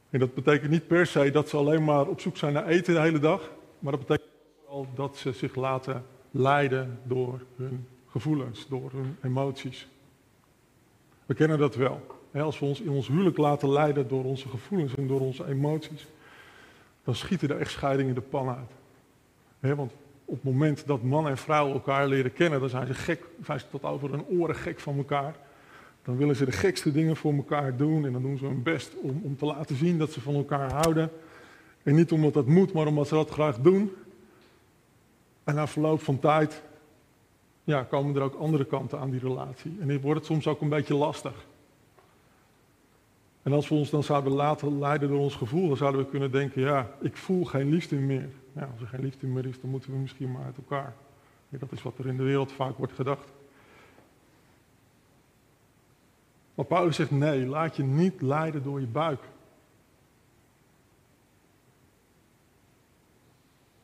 En 0.10 0.20
dat 0.20 0.34
betekent 0.34 0.72
niet 0.72 0.88
per 0.88 1.06
se 1.06 1.32
dat 1.32 1.50
ze 1.50 1.58
alleen 1.58 1.84
maar 1.84 2.08
op 2.08 2.20
zoek 2.20 2.38
zijn 2.38 2.54
naar 2.54 2.68
eten 2.68 2.94
de 2.94 3.00
hele 3.00 3.20
dag. 3.20 3.52
Maar 3.80 3.92
dat 3.92 4.06
betekent 4.08 4.30
vooral 4.60 4.88
dat 4.96 5.18
ze 5.18 5.32
zich 5.32 5.56
laten 5.56 6.06
leiden 6.32 7.00
door 7.04 7.42
hun 7.56 7.88
gevoelens, 8.08 8.68
door 8.68 8.92
hun 8.92 9.18
emoties. 9.24 9.88
We 11.26 11.34
kennen 11.34 11.58
dat 11.58 11.76
wel. 11.76 12.22
Als 12.34 12.60
we 12.60 12.66
ons 12.66 12.82
in 12.82 12.90
ons 12.90 13.08
huwelijk 13.08 13.38
laten 13.38 13.72
leiden 13.72 14.08
door 14.08 14.24
onze 14.24 14.50
gevoelens 14.50 14.96
en 14.96 15.08
door 15.08 15.20
onze 15.20 15.46
emoties, 15.48 16.08
dan 17.04 17.16
schieten 17.16 17.50
er 17.50 17.60
echt 17.60 17.72
scheidingen 17.72 18.16
de 18.16 18.22
pan 18.22 18.50
uit. 18.50 18.72
Want 19.76 19.94
op 20.26 20.36
het 20.36 20.44
moment 20.44 20.88
dat 20.88 21.04
man 21.04 21.28
en 21.28 21.38
vrouw 21.38 21.74
elkaar 21.74 22.08
leren 22.08 22.34
kennen, 22.34 22.60
dan 22.60 22.70
zijn 22.70 22.88
ze 22.88 22.94
gek, 22.94 23.24
zijn 23.46 23.60
ze 23.60 23.66
tot 23.70 23.84
over 23.84 24.12
hun 24.12 24.26
oren 24.26 24.56
gek 24.56 24.80
van 24.80 24.98
elkaar. 24.98 25.36
Dan 26.04 26.18
willen 26.18 26.36
ze 26.36 26.46
de 26.46 26.52
gekste 26.52 26.92
dingen 26.92 27.16
voor 27.16 27.34
elkaar 27.34 27.78
doen 27.78 28.06
en 28.06 28.12
dan 28.12 28.22
doen 28.22 28.38
ze 28.38 28.46
hun 28.46 28.64
best 28.64 28.94
om, 29.02 29.22
om 29.24 29.38
te 29.38 29.46
laten 29.46 29.76
zien 29.76 29.98
dat 29.98 30.12
ze 30.12 30.22
van 30.22 30.36
elkaar 30.36 30.72
houden. 30.72 31.12
En 31.84 31.96
niet 31.96 32.12
omdat 32.12 32.34
dat 32.34 32.46
moet, 32.46 32.74
maar 32.74 32.88
omdat 32.88 33.08
ze 33.08 33.14
dat 33.14 33.30
graag 33.30 33.60
doen. 33.60 33.92
En 35.44 35.56
na 35.56 35.68
verloop 35.68 36.02
van 36.02 36.20
tijd 36.20 36.62
ja, 37.64 37.84
komen 37.84 38.16
er 38.16 38.22
ook 38.22 38.36
andere 38.36 38.66
kanten 38.66 39.00
aan 39.00 39.10
die 39.10 39.20
relatie. 39.20 39.78
En 39.80 39.88
dan 39.88 40.02
wordt 40.02 40.20
het 40.20 40.30
soms 40.30 40.48
ook 40.48 40.62
een 40.62 40.70
beetje 40.70 40.96
lastig. 40.96 41.46
En 43.44 43.54
als 43.54 43.70
we 43.70 43.76
ons 43.76 43.90
dan 43.90 44.04
zouden 44.04 44.34
laten 44.34 44.80
leiden 44.80 45.10
door 45.10 45.20
ons 45.20 45.36
gevoel, 45.36 45.68
dan 45.68 45.78
zouden 45.78 46.02
we 46.02 46.10
kunnen 46.10 46.32
denken, 46.32 46.62
ja, 46.62 46.90
ik 47.00 47.18
voel 47.18 47.46
geen 47.46 47.70
liefde 47.70 47.96
meer. 47.96 48.30
Ja, 48.54 48.70
als 48.72 48.82
er 48.82 48.88
geen 48.88 49.02
liefde 49.02 49.28
meer 49.28 49.46
is, 49.46 49.62
dan 49.62 49.70
moeten 49.70 49.92
we 49.92 49.98
misschien 49.98 50.32
maar 50.32 50.46
uit 50.46 50.58
elkaar. 50.58 50.94
dat 51.50 51.72
is 51.72 51.82
wat 51.82 51.98
er 51.98 52.08
in 52.08 52.18
de 52.18 52.24
wereld 52.24 52.52
vaak 52.52 52.78
wordt 52.78 52.94
gedacht. 52.94 53.32
Maar 56.56 56.66
Paulus 56.66 56.96
zegt, 56.96 57.12
nee, 57.12 57.46
laat 57.46 57.76
je 57.76 57.84
niet 57.84 58.22
leiden 58.22 58.64
door 58.64 58.80
je 58.80 58.88
buik. 58.88 59.22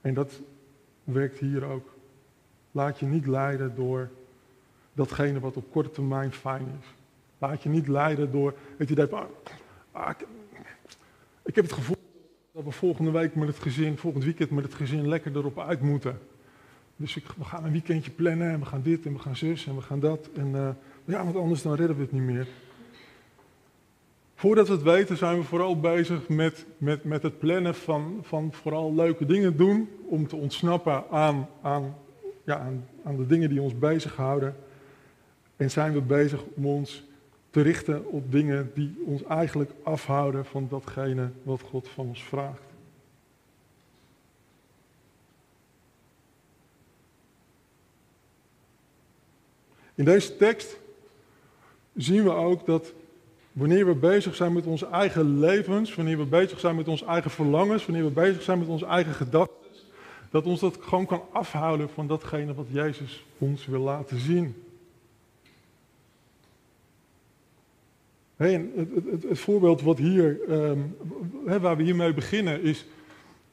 En 0.02 0.14
dat 0.14 0.42
werkt 1.04 1.40
hier 1.40 1.64
ook. 1.64 1.94
Laat 2.72 3.00
je 3.00 3.06
niet 3.06 3.28
leiden 3.28 3.76
door 3.76 4.10
datgene 4.94 5.40
wat 5.40 5.58
op 5.58 5.72
korte 5.72 5.92
termijn 5.92 6.32
fijn 6.32 6.68
is. 6.80 6.99
Laat 7.40 7.64
je 7.64 7.70
niet 7.70 7.88
leiden 7.88 8.32
door 8.32 8.54
het 8.78 8.90
idee 8.90 9.08
van, 9.08 9.28
ah, 9.92 10.10
ik, 10.10 10.28
ik, 11.46 11.56
heb 11.56 11.64
het 11.64 11.74
gevoel 11.74 11.96
dat 12.52 12.64
we 12.64 12.72
volgende 12.72 13.12
week 13.12 13.36
met 13.36 13.48
het 13.48 13.60
gezin, 13.60 13.98
volgend 13.98 14.24
weekend 14.24 14.50
met 14.50 14.64
het 14.64 14.74
gezin 14.74 15.08
lekker 15.08 15.36
erop 15.36 15.60
uit 15.60 15.82
moeten. 15.82 16.20
Dus 16.96 17.16
ik, 17.16 17.26
we 17.38 17.44
gaan 17.44 17.66
een 17.66 17.72
weekendje 17.72 18.12
plannen 18.12 18.52
en 18.52 18.60
we 18.60 18.66
gaan 18.66 18.82
dit 18.82 19.06
en 19.06 19.14
we 19.14 19.20
gaan 19.20 19.36
zus 19.36 19.68
en 19.68 19.76
we 19.76 19.82
gaan 19.82 20.00
dat. 20.00 20.30
En 20.36 20.48
uh, 20.48 20.70
ja, 21.06 21.24
want 21.24 21.36
anders 21.36 21.62
dan 21.62 21.76
redden 21.76 21.96
we 21.96 22.02
het 22.02 22.12
niet 22.12 22.22
meer. 22.22 22.48
Voordat 24.36 24.68
we 24.68 24.74
het 24.74 24.84
weten 24.84 25.18
zijn 25.18 25.38
we 25.38 25.44
vooral 25.44 25.80
bezig 25.80 26.28
met, 26.28 26.66
met, 26.78 27.04
met 27.04 27.24
het 27.24 27.40
plannen 27.40 27.76
van, 27.76 28.20
van 28.22 28.54
vooral 28.54 28.96
leuke 28.96 29.26
dingen 29.26 29.58
doen 29.58 29.90
om 30.06 30.28
te 30.28 30.36
ontsnappen 30.36 31.04
aan, 31.10 31.48
aan, 31.62 31.96
ja, 32.44 32.58
aan, 32.58 32.86
aan 33.04 33.18
de 33.18 33.26
dingen 33.26 33.50
die 33.50 33.62
ons 33.62 33.78
bezighouden. 33.78 34.56
En 35.56 35.72
zijn 35.72 35.94
we 35.94 36.02
bezig 36.02 36.44
om 36.56 36.66
ons 36.66 37.09
te 37.50 37.62
richten 37.62 38.06
op 38.06 38.32
dingen 38.32 38.72
die 38.74 39.04
ons 39.06 39.24
eigenlijk 39.24 39.72
afhouden 39.84 40.46
van 40.46 40.68
datgene 40.70 41.30
wat 41.44 41.62
God 41.62 41.88
van 41.88 42.08
ons 42.08 42.24
vraagt. 42.24 42.62
In 49.96 50.06
deze 50.06 50.38
tekst 50.38 50.78
zien 51.96 52.24
we 52.24 52.30
ook 52.30 52.66
dat 52.66 52.94
wanneer 53.52 53.86
we 53.86 53.96
bezig 53.96 54.36
zijn 54.36 54.54
met 54.54 54.66
onze 54.66 54.88
eigen 54.88 55.40
levens, 55.40 55.96
wanneer 55.96 56.18
we 56.18 56.26
bezig 56.26 56.60
zijn 56.60 56.76
met 56.76 56.88
onze 56.88 57.06
eigen 57.06 57.32
verlangens, 57.32 57.86
wanneer 57.86 58.04
we 58.04 58.12
bezig 58.12 58.42
zijn 58.42 58.60
met 58.60 58.68
onze 58.68 58.86
eigen 58.86 59.14
gedachten, 59.14 59.56
dat 60.30 60.46
ons 60.46 60.60
dat 60.60 60.78
gewoon 60.82 61.06
kan 61.06 61.24
afhouden 61.32 61.90
van 61.90 62.08
datgene 62.08 62.54
wat 62.54 62.66
Jezus 62.70 63.26
ons 63.38 63.66
wil 63.66 63.82
laten 63.82 64.20
zien. 64.20 64.69
Het, 68.48 68.90
het, 69.12 69.24
het, 69.24 69.40
voorbeeld 69.40 69.82
wat 69.82 69.98
hier, 69.98 70.40
um, 70.50 70.96
waar 71.62 71.78
we 71.78 71.84
hiermee 71.84 72.14
beginnen, 72.14 72.62
is 72.62 72.86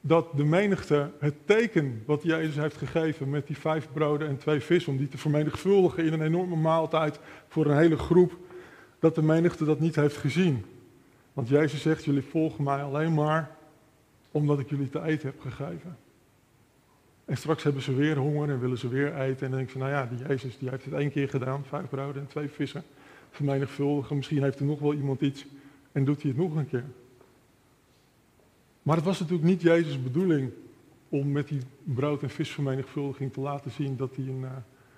dat 0.01 0.27
de 0.35 0.43
menigte 0.43 1.11
het 1.19 1.33
teken 1.45 2.03
wat 2.05 2.23
Jezus 2.23 2.55
heeft 2.55 2.77
gegeven 2.77 3.29
met 3.29 3.47
die 3.47 3.57
vijf 3.57 3.87
broden 3.93 4.27
en 4.27 4.37
twee 4.37 4.59
vissen, 4.59 4.91
om 4.91 4.97
die 4.97 5.07
te 5.07 5.17
vermenigvuldigen 5.17 6.05
in 6.05 6.13
een 6.13 6.21
enorme 6.21 6.55
maaltijd 6.55 7.19
voor 7.47 7.65
een 7.65 7.77
hele 7.77 7.97
groep, 7.97 8.37
dat 8.99 9.15
de 9.15 9.23
menigte 9.23 9.65
dat 9.65 9.79
niet 9.79 9.95
heeft 9.95 10.17
gezien. 10.17 10.65
Want 11.33 11.49
Jezus 11.49 11.81
zegt, 11.81 12.05
jullie 12.05 12.23
volgen 12.23 12.63
mij 12.63 12.83
alleen 12.83 13.13
maar 13.13 13.55
omdat 14.31 14.59
ik 14.59 14.69
jullie 14.69 14.89
te 14.89 15.03
eten 15.03 15.27
heb 15.27 15.39
gegeven. 15.39 15.97
En 17.25 17.37
straks 17.37 17.63
hebben 17.63 17.81
ze 17.81 17.95
weer 17.95 18.17
honger 18.17 18.49
en 18.49 18.59
willen 18.59 18.77
ze 18.77 18.87
weer 18.87 19.15
eten. 19.15 19.45
En 19.45 19.49
dan 19.49 19.59
denk 19.59 19.69
ze, 19.69 19.77
nou 19.77 19.91
ja, 19.91 20.05
die 20.05 20.27
Jezus 20.27 20.57
die 20.57 20.69
heeft 20.69 20.85
het 20.85 20.93
één 20.93 21.11
keer 21.11 21.29
gedaan, 21.29 21.63
vijf 21.67 21.89
broden 21.89 22.21
en 22.21 22.27
twee 22.27 22.49
vissen. 22.49 22.83
Vermenigvuldigen, 23.37 24.15
misschien 24.15 24.43
heeft 24.43 24.59
er 24.59 24.65
nog 24.65 24.79
wel 24.79 24.93
iemand 24.93 25.21
iets 25.21 25.45
en 25.91 26.05
doet 26.05 26.21
hij 26.21 26.31
het 26.31 26.39
nog 26.39 26.55
een 26.55 26.67
keer. 26.67 26.85
Maar 28.83 28.95
het 28.95 29.05
was 29.05 29.19
natuurlijk 29.19 29.47
niet 29.47 29.61
Jezus' 29.61 30.03
bedoeling 30.03 30.51
om 31.09 31.31
met 31.31 31.47
die 31.47 31.61
brood- 31.83 32.23
en 32.23 32.29
visvermenigvuldiging 32.29 33.33
te 33.33 33.39
laten 33.39 33.71
zien 33.71 33.97
dat 33.97 34.15
hij 34.15 34.25
een, 34.25 34.41
uh, 34.41 34.51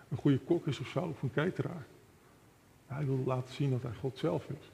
een 0.10 0.18
goede 0.18 0.38
kok 0.38 0.68
is 0.68 0.80
of 0.80 0.88
zo, 0.88 1.00
of 1.00 1.22
een 1.22 1.32
cateraar. 1.32 1.86
Hij 2.88 3.06
wilde 3.06 3.24
laten 3.26 3.54
zien 3.54 3.70
dat 3.70 3.82
hij 3.82 3.92
God 4.00 4.18
zelf 4.18 4.50
is. 4.50 4.72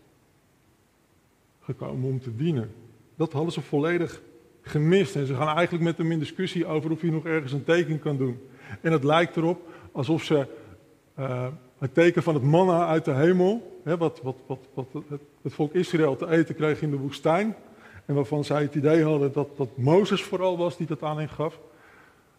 Gekomen 1.62 2.10
om 2.10 2.20
te 2.20 2.36
dienen. 2.36 2.72
Dat 3.16 3.32
hadden 3.32 3.54
ze 3.54 3.62
volledig 3.62 4.22
gemist. 4.62 5.16
En 5.16 5.26
ze 5.26 5.36
gaan 5.36 5.56
eigenlijk 5.56 5.84
met 5.84 5.98
hem 5.98 6.12
in 6.12 6.20
discussie 6.20 6.66
over 6.66 6.92
of 6.92 7.02
hij 7.02 7.10
nog 7.10 7.26
ergens 7.26 7.52
een 7.52 7.64
teken 7.64 8.00
kan 8.00 8.18
doen. 8.18 8.40
En 8.82 8.92
het 8.92 9.04
lijkt 9.04 9.36
erop 9.36 9.72
alsof 9.92 10.24
ze 10.24 10.48
uh, 11.20 11.48
het 11.77 11.94
teken 11.94 12.24
van 12.24 12.34
het 12.34 12.44
manna 12.44 12.88
uit 12.88 13.05
de 13.05 13.13
hemel, 13.13 13.79
hè, 13.84 13.98
wat, 13.98 14.22
wat, 14.24 14.36
wat, 14.46 14.60
wat 14.74 14.88
het, 14.94 15.22
het, 15.41 15.53
volk 15.53 15.74
Israël 15.74 16.15
te 16.15 16.29
eten 16.29 16.55
kreeg 16.55 16.82
in 16.82 16.91
de 16.91 16.98
woestijn, 16.98 17.55
en 18.05 18.15
waarvan 18.15 18.44
zij 18.44 18.62
het 18.62 18.75
idee 18.75 19.03
hadden 19.03 19.34
dat, 19.34 19.58
dat 19.58 19.77
Mozes 19.77 20.24
vooral 20.24 20.58
was 20.58 20.77
die 20.77 20.88
dat 20.88 21.03
aan 21.03 21.17
hen 21.17 21.29
gaf, 21.29 21.60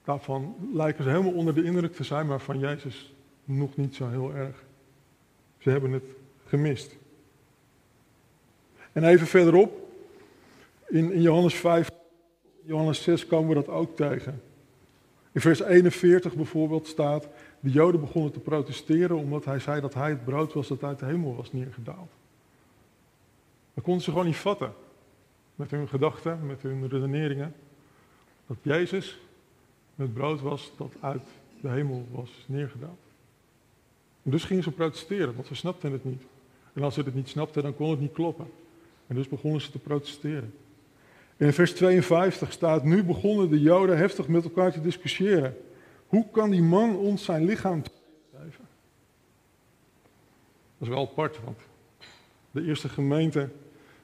daarvan 0.04 0.54
lijken 0.72 1.04
ze 1.04 1.10
helemaal 1.10 1.32
onder 1.32 1.54
de 1.54 1.62
indruk 1.62 1.94
te 1.94 2.04
zijn, 2.04 2.26
maar 2.26 2.40
van 2.40 2.58
Jezus 2.58 3.14
nog 3.44 3.76
niet 3.76 3.94
zo 3.94 4.08
heel 4.08 4.34
erg. 4.34 4.64
Ze 5.58 5.70
hebben 5.70 5.92
het 5.92 6.04
gemist. 6.46 6.96
En 8.92 9.04
even 9.04 9.26
verderop, 9.26 9.88
in, 10.88 11.12
in 11.12 11.20
Johannes 11.20 11.54
5, 11.54 11.90
Johannes 12.62 13.02
6 13.02 13.26
komen 13.26 13.48
we 13.48 13.54
dat 13.54 13.68
ook 13.68 13.96
tegen. 13.96 14.42
In 15.36 15.42
vers 15.42 15.60
41 15.60 16.34
bijvoorbeeld 16.34 16.86
staat, 16.86 17.28
de 17.60 17.70
Joden 17.70 18.00
begonnen 18.00 18.32
te 18.32 18.38
protesteren 18.38 19.16
omdat 19.16 19.44
hij 19.44 19.58
zei 19.58 19.80
dat 19.80 19.94
hij 19.94 20.10
het 20.10 20.24
brood 20.24 20.52
was 20.52 20.68
dat 20.68 20.84
uit 20.84 20.98
de 20.98 21.06
hemel 21.06 21.34
was 21.34 21.52
neergedaald. 21.52 22.10
Dat 23.74 23.84
konden 23.84 24.02
ze 24.02 24.10
gewoon 24.10 24.26
niet 24.26 24.36
vatten. 24.36 24.72
Met 25.54 25.70
hun 25.70 25.88
gedachten, 25.88 26.46
met 26.46 26.62
hun 26.62 26.88
redeneringen. 26.88 27.54
Dat 28.46 28.56
Jezus 28.62 29.20
het 29.96 30.14
brood 30.14 30.40
was 30.40 30.72
dat 30.76 30.92
uit 31.00 31.26
de 31.60 31.68
hemel 31.68 32.06
was 32.10 32.44
neergedaald. 32.46 33.00
En 34.22 34.30
dus 34.30 34.44
gingen 34.44 34.62
ze 34.62 34.70
protesteren, 34.70 35.34
want 35.34 35.46
ze 35.46 35.54
snapten 35.54 35.92
het 35.92 36.04
niet. 36.04 36.22
En 36.72 36.82
als 36.82 36.94
ze 36.94 37.02
het 37.02 37.14
niet 37.14 37.28
snapten, 37.28 37.62
dan 37.62 37.74
kon 37.74 37.90
het 37.90 38.00
niet 38.00 38.12
kloppen. 38.12 38.50
En 39.06 39.14
dus 39.14 39.28
begonnen 39.28 39.60
ze 39.60 39.70
te 39.70 39.78
protesteren. 39.78 40.54
In 41.36 41.52
vers 41.52 41.72
52 41.72 42.52
staat, 42.52 42.84
nu 42.84 43.04
begonnen 43.04 43.50
de 43.50 43.60
Joden 43.60 43.96
heftig 43.96 44.28
met 44.28 44.44
elkaar 44.44 44.72
te 44.72 44.80
discussiëren. 44.80 45.56
Hoe 46.06 46.26
kan 46.30 46.50
die 46.50 46.62
man 46.62 46.96
ons 46.96 47.24
zijn 47.24 47.44
lichaam 47.44 47.82
geven? 48.32 48.64
Dat 50.78 50.88
is 50.88 50.88
wel 50.88 51.08
apart, 51.10 51.40
want 51.44 51.58
de 52.50 52.64
eerste 52.64 52.88
gemeente 52.88 53.48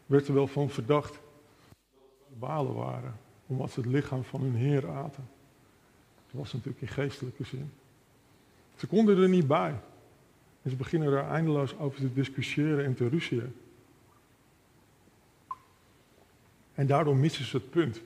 werd 0.07 0.29
er 0.29 0.35
wel 0.35 0.47
van 0.47 0.71
verdacht 0.71 1.13
dat 1.13 2.39
balen 2.39 2.75
waren, 2.75 3.17
omdat 3.47 3.71
ze 3.71 3.81
het 3.81 3.89
lichaam 3.89 4.25
van 4.25 4.41
hun 4.41 4.55
Heer 4.55 4.91
aten. 4.91 5.29
Dat 6.31 6.41
was 6.41 6.53
natuurlijk 6.53 6.81
in 6.81 6.89
geestelijke 6.89 7.45
zin. 7.45 7.73
Ze 8.77 8.87
konden 8.87 9.19
er 9.19 9.29
niet 9.29 9.47
bij. 9.47 9.75
En 10.63 10.71
ze 10.71 10.77
beginnen 10.77 11.13
er 11.13 11.29
eindeloos 11.29 11.79
over 11.79 12.01
te 12.01 12.13
discussiëren 12.13 12.85
en 12.85 12.95
te 12.95 13.09
ruzien. 13.09 13.55
En 16.83 16.89
daardoor 16.89 17.17
missen 17.17 17.45
ze 17.45 17.57
het 17.57 17.71
punt. 17.71 18.01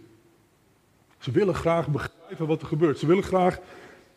Ze 1.18 1.30
willen 1.30 1.54
graag 1.54 1.88
begrijpen 1.88 2.46
wat 2.46 2.60
er 2.60 2.66
gebeurt. 2.66 2.98
Ze 2.98 3.06
willen 3.06 3.22
graag 3.22 3.58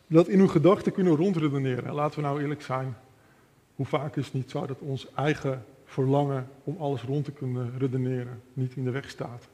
dat 0.08 0.28
in 0.28 0.40
hun 0.40 0.50
gedachten 0.50 0.92
kunnen 0.92 1.16
rondredeneren. 1.16 1.86
En 1.86 1.94
laten 1.94 2.16
we 2.16 2.26
nou 2.26 2.42
eerlijk 2.42 2.62
zijn. 2.62 2.98
Hoe 3.76 3.86
vaak 3.86 4.16
is 4.16 4.26
het 4.26 4.34
niet 4.34 4.50
zo 4.50 4.66
dat 4.66 4.80
ons 4.80 5.14
eigen 5.14 5.66
verlangen 5.86 6.50
om 6.64 6.78
alles 6.80 7.02
rond 7.02 7.26
te 7.26 7.32
kunnen 7.32 7.78
redeneren 7.78 8.42
niet 8.54 8.76
in 8.76 8.84
de 8.84 8.92
weg 8.92 9.10
staat 9.10 9.48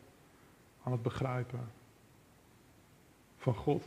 aan 0.84 0.92
het 0.92 1.02
begrijpen 1.02 1.60
van 3.38 3.56
God. 3.56 3.84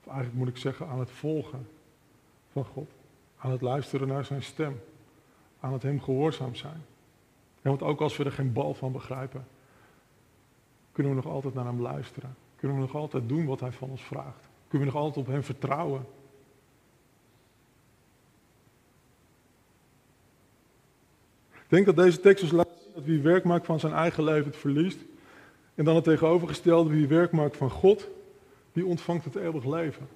Of 0.00 0.06
eigenlijk 0.06 0.38
moet 0.38 0.48
ik 0.48 0.56
zeggen 0.56 0.88
aan 0.88 0.98
het 0.98 1.10
volgen 1.10 1.68
van 2.52 2.64
God. 2.64 2.90
Aan 3.38 3.50
het 3.50 3.60
luisteren 3.60 4.08
naar 4.08 4.24
zijn 4.24 4.42
stem. 4.42 4.80
Aan 5.60 5.72
het 5.72 5.82
hem 5.82 6.00
gehoorzaam 6.00 6.54
zijn. 6.54 6.84
En 7.62 7.70
want 7.70 7.82
ook 7.82 8.00
als 8.00 8.16
we 8.16 8.24
er 8.24 8.32
geen 8.32 8.52
bal 8.52 8.74
van 8.74 8.92
begrijpen, 8.92 9.46
kunnen 10.98 11.16
we 11.16 11.22
nog 11.22 11.32
altijd 11.32 11.54
naar 11.54 11.64
hem 11.64 11.80
luisteren. 11.80 12.36
Kunnen 12.56 12.76
we 12.76 12.82
nog 12.82 12.94
altijd 12.94 13.28
doen 13.28 13.46
wat 13.46 13.60
hij 13.60 13.72
van 13.72 13.90
ons 13.90 14.02
vraagt. 14.02 14.48
Kunnen 14.68 14.88
we 14.88 14.94
nog 14.94 15.02
altijd 15.02 15.26
op 15.26 15.32
hem 15.32 15.42
vertrouwen. 15.42 16.06
Ik 21.52 21.68
denk 21.68 21.86
dat 21.86 21.96
deze 21.96 22.20
tekst 22.20 22.42
ons 22.42 22.52
laat 22.52 22.68
zien 22.82 22.92
dat 22.94 23.04
wie 23.04 23.20
werk 23.20 23.44
maakt 23.44 23.66
van 23.66 23.80
zijn 23.80 23.92
eigen 23.92 24.24
leven 24.24 24.46
het 24.46 24.56
verliest. 24.56 24.98
En 25.74 25.84
dan 25.84 25.94
het 25.94 26.04
tegenovergestelde, 26.04 26.90
wie 26.90 27.06
werk 27.06 27.32
maakt 27.32 27.56
van 27.56 27.70
God, 27.70 28.08
die 28.72 28.86
ontvangt 28.86 29.24
het 29.24 29.36
eeuwig 29.36 29.64
leven. 29.64 30.08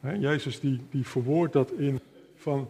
Jezus 0.00 0.60
die, 0.60 0.80
die 0.90 1.06
verwoordt 1.06 1.52
dat 1.52 1.70
in 1.70 2.00
van 2.36 2.68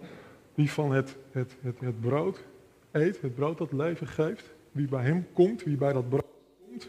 wie 0.54 0.70
van 0.70 0.92
het, 0.92 1.16
het, 1.30 1.56
het, 1.60 1.80
het 1.80 2.00
brood 2.00 2.42
eet, 2.90 3.20
het 3.20 3.34
brood 3.34 3.58
dat 3.58 3.72
leven 3.72 4.06
geeft, 4.06 4.54
wie 4.76 4.88
bij 4.88 5.04
hem 5.04 5.26
komt, 5.32 5.62
wie 5.62 5.76
bij 5.76 5.92
dat 5.92 6.08
brood 6.08 6.26
komt, 6.68 6.88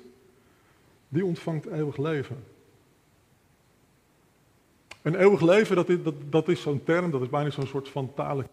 die 1.08 1.26
ontvangt 1.26 1.66
eeuwig 1.66 1.98
leven. 1.98 2.44
En 5.02 5.16
eeuwig 5.16 5.42
leven, 5.42 5.76
dat 5.76 5.90
is, 5.90 6.04
dat, 6.04 6.14
dat 6.30 6.48
is 6.48 6.62
zo'n 6.62 6.84
term, 6.84 7.12
dat 7.12 7.22
is 7.22 7.30
bijna 7.30 7.50
zo'n 7.50 7.68
soort 7.68 7.90
van 7.90 8.14
talen 8.14 8.48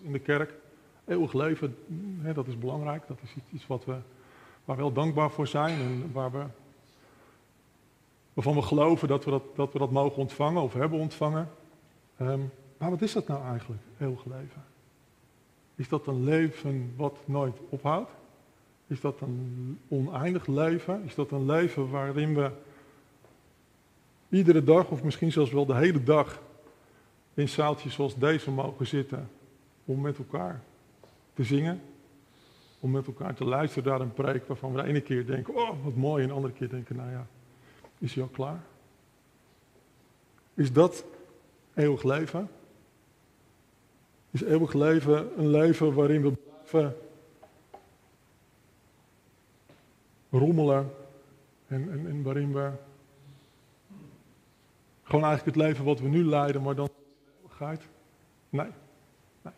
in 0.00 0.12
de 0.12 0.18
kerk. 0.18 0.54
Eeuwig 1.04 1.32
leven, 1.32 1.76
hè, 2.20 2.32
dat 2.32 2.46
is 2.46 2.58
belangrijk, 2.58 3.06
dat 3.06 3.18
is 3.22 3.34
iets 3.52 3.66
wat 3.66 3.84
we, 3.84 3.96
waar 4.64 4.76
we 4.76 4.82
wel 4.82 4.92
dankbaar 4.92 5.30
voor 5.30 5.46
zijn 5.46 5.80
en 5.80 6.12
waar 6.12 6.32
we, 6.32 6.44
waarvan 8.32 8.54
we 8.54 8.62
geloven 8.62 9.08
dat 9.08 9.24
we 9.24 9.30
dat, 9.30 9.42
dat 9.54 9.72
we 9.72 9.78
dat 9.78 9.90
mogen 9.90 10.18
ontvangen 10.18 10.62
of 10.62 10.72
hebben 10.72 10.98
ontvangen. 10.98 11.50
Ehm, 12.16 12.40
maar 12.78 12.90
wat 12.90 13.02
is 13.02 13.12
dat 13.12 13.26
nou 13.26 13.44
eigenlijk, 13.44 13.82
eeuwig 14.00 14.24
leven? 14.24 14.64
Is 15.74 15.88
dat 15.88 16.06
een 16.06 16.24
leven 16.24 16.94
wat 16.96 17.18
nooit 17.24 17.58
ophoudt? 17.68 18.10
Is 18.86 19.00
dat 19.00 19.20
een 19.20 19.78
oneindig 19.88 20.46
leven? 20.46 21.02
Is 21.04 21.14
dat 21.14 21.30
een 21.30 21.46
leven 21.46 21.90
waarin 21.90 22.34
we 22.34 22.50
iedere 24.28 24.64
dag, 24.64 24.90
of 24.90 25.02
misschien 25.02 25.32
zelfs 25.32 25.50
wel 25.50 25.66
de 25.66 25.74
hele 25.74 26.02
dag, 26.02 26.42
in 27.34 27.48
zaaltjes 27.48 27.94
zoals 27.94 28.18
deze 28.18 28.50
mogen 28.50 28.86
zitten 28.86 29.30
om 29.84 30.00
met 30.00 30.18
elkaar 30.18 30.62
te 31.34 31.44
zingen? 31.44 31.80
Om 32.80 32.90
met 32.90 33.06
elkaar 33.06 33.34
te 33.34 33.44
luisteren 33.44 33.90
naar 33.90 34.00
een 34.00 34.12
preek 34.12 34.46
waarvan 34.46 34.72
we 34.72 34.82
de 34.82 34.88
ene 34.88 35.00
keer 35.00 35.26
denken, 35.26 35.54
oh 35.54 35.84
wat 35.84 35.94
mooi, 35.94 36.22
en 36.22 36.28
de 36.28 36.34
andere 36.34 36.54
keer 36.54 36.68
denken, 36.68 36.96
nou 36.96 37.10
ja, 37.10 37.26
is 37.98 38.14
hij 38.14 38.22
al 38.22 38.28
klaar? 38.28 38.64
Is 40.54 40.72
dat 40.72 41.04
eeuwig 41.74 42.02
leven? 42.02 42.50
Is 44.30 44.42
eeuwig 44.42 44.72
leven 44.72 45.38
een 45.38 45.48
leven 45.48 45.94
waarin 45.94 46.22
we 46.22 46.30
blijven 46.30 46.96
rommelen 50.38 50.90
en, 51.66 51.92
en, 51.92 52.06
en 52.06 52.22
waarin 52.22 52.52
we 52.52 52.70
gewoon 55.02 55.24
eigenlijk 55.24 55.56
het 55.56 55.66
leven 55.66 55.84
wat 55.84 56.00
we 56.00 56.08
nu 56.08 56.24
leiden, 56.24 56.62
maar 56.62 56.74
dan 56.74 56.88
gaat. 57.48 57.82
Nee. 58.48 58.66
nee. 59.42 59.52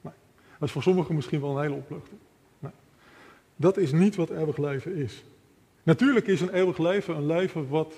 nee. 0.00 0.12
Dat 0.58 0.68
is 0.68 0.70
voor 0.70 0.82
sommigen 0.82 1.14
misschien 1.14 1.40
wel 1.40 1.56
een 1.56 1.62
hele 1.62 1.74
opluchting. 1.74 2.20
Nee. 2.58 2.72
Dat 3.56 3.76
is 3.76 3.92
niet 3.92 4.16
wat 4.16 4.30
eeuwig 4.30 4.56
leven 4.56 4.94
is. 4.94 5.24
Natuurlijk 5.82 6.26
is 6.26 6.40
een 6.40 6.54
eeuwig 6.54 6.78
leven 6.78 7.16
een 7.16 7.26
leven 7.26 7.68
wat 7.68 7.94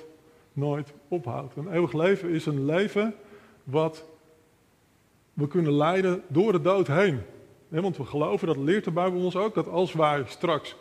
nooit 0.53 0.93
ophoudt. 1.09 1.57
Een 1.57 1.73
eeuwig 1.73 1.93
leven 1.93 2.29
is 2.31 2.47
een 2.47 2.65
leven 2.65 3.15
wat 3.65 4.05
we 5.33 5.49
kunnen 5.49 5.73
leiden 5.73 6.23
door 6.29 6.53
de 6.53 6.61
dood 6.61 6.87
heen. 6.87 7.21
want 7.69 7.97
we 7.97 8.05
geloven, 8.05 8.47
dat 8.47 8.57
leert 8.57 8.85
de 8.85 8.91
Bijbel 8.91 9.25
ons 9.25 9.37
ook, 9.37 9.55
dat 9.55 9.69
als 9.69 9.93
wij 9.93 10.23
straks 10.27 10.77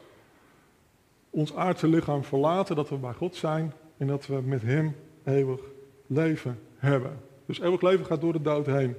ons 1.30 1.56
aardse 1.56 1.88
lichaam 1.88 2.24
verlaten, 2.24 2.76
dat 2.76 2.90
we 2.90 2.96
bij 2.96 3.14
God 3.14 3.36
zijn 3.36 3.74
en 3.98 4.08
dat 4.08 4.28
we 4.28 4.42
met 4.42 4.62
Hem 4.62 4.96
eeuwig 5.24 5.60
leven 6.08 6.60
hebben. 6.78 7.20
Dus 7.46 7.60
eeuwig 7.60 7.82
leven 7.82 8.06
gaat 8.06 8.22
door 8.22 8.34
de 8.34 8.42
dood 8.42 8.66
heen. 8.66 8.96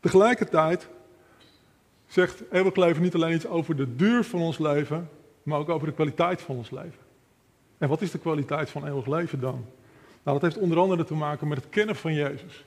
Tegelijkertijd 0.00 0.88
zegt 2.06 2.42
eeuwig 2.50 2.76
leven 2.76 3.02
niet 3.02 3.14
alleen 3.14 3.34
iets 3.34 3.46
over 3.46 3.76
de 3.76 3.96
duur 3.96 4.24
van 4.24 4.40
ons 4.40 4.58
leven, 4.58 5.08
maar 5.42 5.58
ook 5.58 5.68
over 5.68 5.86
de 5.86 5.94
kwaliteit 5.94 6.42
van 6.42 6.56
ons 6.56 6.70
leven. 6.70 7.08
En 7.78 7.88
wat 7.88 8.00
is 8.00 8.10
de 8.10 8.18
kwaliteit 8.18 8.70
van 8.70 8.86
eeuwig 8.86 9.06
leven 9.06 9.40
dan? 9.40 9.64
Nou, 10.22 10.40
dat 10.40 10.42
heeft 10.42 10.64
onder 10.64 10.78
andere 10.78 11.04
te 11.04 11.14
maken 11.14 11.48
met 11.48 11.58
het 11.58 11.68
kennen 11.68 11.96
van 11.96 12.14
Jezus. 12.14 12.64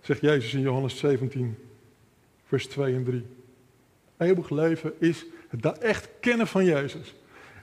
zegt 0.00 0.20
Jezus 0.20 0.54
in 0.54 0.60
Johannes 0.60 0.98
17, 0.98 1.58
vers 2.44 2.66
2 2.66 2.94
en 2.94 3.04
3. 3.04 3.26
Eeuwig 4.16 4.50
leven 4.50 4.92
is 4.98 5.26
het 5.60 5.78
echt 5.78 6.08
kennen 6.20 6.46
van 6.46 6.64
Jezus. 6.64 7.14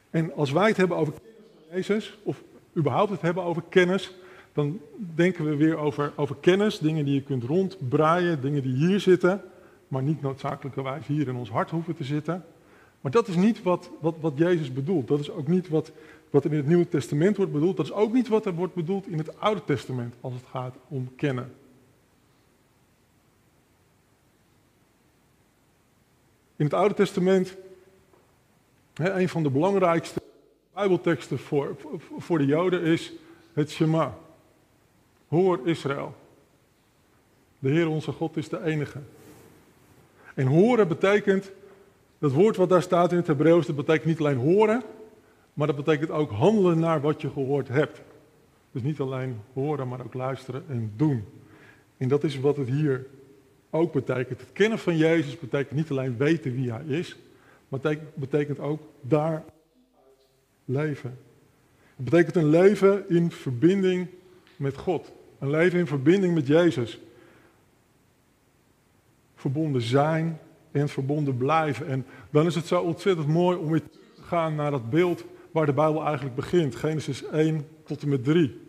En 0.10 0.34
als 0.34 0.52
wij 0.52 0.68
het 0.68 0.78
hebben 0.78 0.98
over 0.98 1.14
kennis 1.14 1.46
van 1.56 1.78
Jezus, 1.78 2.18
of 2.24 2.44
überhaupt 2.78 3.12
het 3.12 3.22
hebben 3.22 3.44
over 3.44 3.64
kennis, 3.70 4.14
dan 4.54 4.80
denken 4.96 5.46
we 5.46 5.56
weer 5.56 5.78
over, 5.78 6.12
over 6.16 6.36
kennis, 6.40 6.80
dingen 6.80 7.06
die 7.06 7.14
je 7.14 7.24
kunt 7.24 7.44
rondbraaien, 7.44 8.42
dingen 8.42 8.62
die 8.62 8.76
hier 8.76 9.00
zitten, 9.00 9.42
maar 9.88 10.04
niet 10.04 10.22
noodzakelijkerwijs 10.22 11.08
hier 11.08 11.28
in 11.28 11.36
ons 11.36 11.50
hart 11.50 11.70
hoeven 11.70 11.96
te 11.96 12.04
zitten. 12.04 12.46
Maar 13.02 13.12
dat 13.12 13.28
is 13.28 13.36
niet 13.36 13.64
wat, 13.64 13.90
wat, 14.00 14.16
wat 14.20 14.34
Jezus 14.36 14.74
bedoelt. 14.74 15.08
Dat 15.08 15.20
is 15.20 15.32
ook 15.32 15.48
niet 15.48 15.70
wat, 15.70 15.92
wat 16.30 16.46
in 16.46 16.54
het 16.54 16.68
Nieuwe 16.68 16.88
Testament 16.88 17.38
wordt 17.38 17.52
bedoeld. 17.52 17.78
Dat 17.78 17.86
is 17.86 17.92
ook 17.92 18.14
niet 18.14 18.28
wat 18.28 18.46
er 18.46 18.54
wordt 18.54 18.74
bedoeld 18.74 19.08
in 19.08 19.18
het 19.18 19.40
Oude 19.40 19.62
Testament 19.66 20.14
als 20.22 20.34
het 20.34 20.44
gaat 20.52 20.76
om 20.88 21.16
kennen. 21.16 21.52
In 26.56 26.66
het 26.66 26.74
Oude 26.74 26.94
Testament, 26.94 27.56
een 29.10 29.30
van 29.30 29.44
de 29.44 29.50
belangrijkste 29.50 30.22
Bijbelteksten 30.74 31.40
voor, 31.40 31.76
voor 32.18 32.38
de 32.38 32.46
Joden 32.46 32.82
is 32.82 33.14
het 33.54 33.72
Shema. 33.72 34.18
Hoor 35.28 35.60
Israël. 35.68 36.16
De 37.60 37.70
Heer 37.70 37.88
onze 37.88 38.12
God 38.12 38.38
is 38.38 38.50
de 38.50 38.64
enige. 38.64 39.00
En 40.34 40.48
horen 40.48 40.88
betekent, 40.88 41.52
dat 42.20 42.32
woord 42.32 42.56
wat 42.56 42.70
daar 42.70 42.82
staat 42.82 43.12
in 43.12 43.18
het 43.18 43.28
Hebreeuws, 43.28 43.66
dat 43.66 43.76
betekent 43.76 44.06
niet 44.06 44.20
alleen 44.20 44.38
horen, 44.38 44.84
maar 45.54 45.68
dat 45.68 45.76
betekent 45.76 46.10
ook 46.12 46.32
handelen 46.32 46.80
naar 46.80 47.02
wat 47.02 47.22
je 47.22 47.30
gehoord 47.30 47.68
hebt. 47.68 48.02
Dus 48.72 48.82
niet 48.82 49.00
alleen 49.00 49.40
horen, 49.54 49.88
maar 49.88 50.04
ook 50.06 50.14
luisteren 50.14 50.64
en 50.68 50.94
doen. 50.96 51.26
En 51.98 52.08
dat 52.08 52.24
is 52.24 52.40
wat 52.40 52.58
het 52.58 52.70
hier 52.70 53.06
ook 53.70 53.94
betekent. 53.94 54.40
Het 54.40 54.52
kennen 54.54 54.80
van 54.80 54.98
Jezus 54.98 55.40
betekent 55.40 55.76
niet 55.76 55.90
alleen 55.90 56.18
weten 56.18 56.56
wie 56.56 56.72
Hij 56.72 56.86
is, 56.86 57.18
het 57.72 58.00
betekent 58.14 58.60
ook 58.60 58.82
daar 59.02 59.44
leven. 60.66 61.18
Het 61.96 62.06
betekent 62.06 62.36
een 62.36 62.50
leven 62.50 63.10
in 63.10 63.32
verbinding 63.32 64.08
met 64.56 64.78
God. 64.78 65.12
Een 65.40 65.50
leven 65.50 65.80
in 65.80 65.88
verbinding 65.88 66.34
met 66.34 66.48
Jezus. 66.48 67.00
Verbonden 69.36 69.82
zijn 69.82 70.40
en 70.72 70.90
verbonden 70.90 71.38
blijven. 71.38 71.88
En 71.88 72.06
dan 72.30 72.46
is 72.46 72.56
het 72.56 72.66
zo 72.66 72.82
ontzettend 72.82 73.28
mooi 73.28 73.58
om 73.58 73.72
weer 73.72 73.84
te 73.84 74.22
gaan 74.22 74.56
naar 74.56 74.72
dat 74.72 74.90
beeld 74.90 75.24
waar 75.52 75.66
de 75.66 75.74
Bijbel 75.74 76.06
eigenlijk 76.06 76.36
begint. 76.36 76.76
Genesis 76.76 77.26
1 77.26 77.68
tot 77.84 78.02
en 78.02 78.10
met 78.10 78.24
3. 78.24 78.60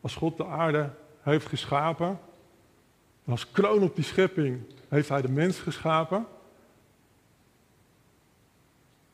Als 0.00 0.14
God 0.14 0.36
de 0.36 0.46
aarde 0.46 0.90
heeft 1.20 1.46
geschapen, 1.46 2.18
als 3.24 3.50
kroon 3.50 3.82
op 3.82 3.94
die 3.94 4.04
schepping 4.04 4.60
heeft 4.88 5.08
hij 5.08 5.22
de 5.22 5.30
mens 5.30 5.58
geschapen, 5.58 6.26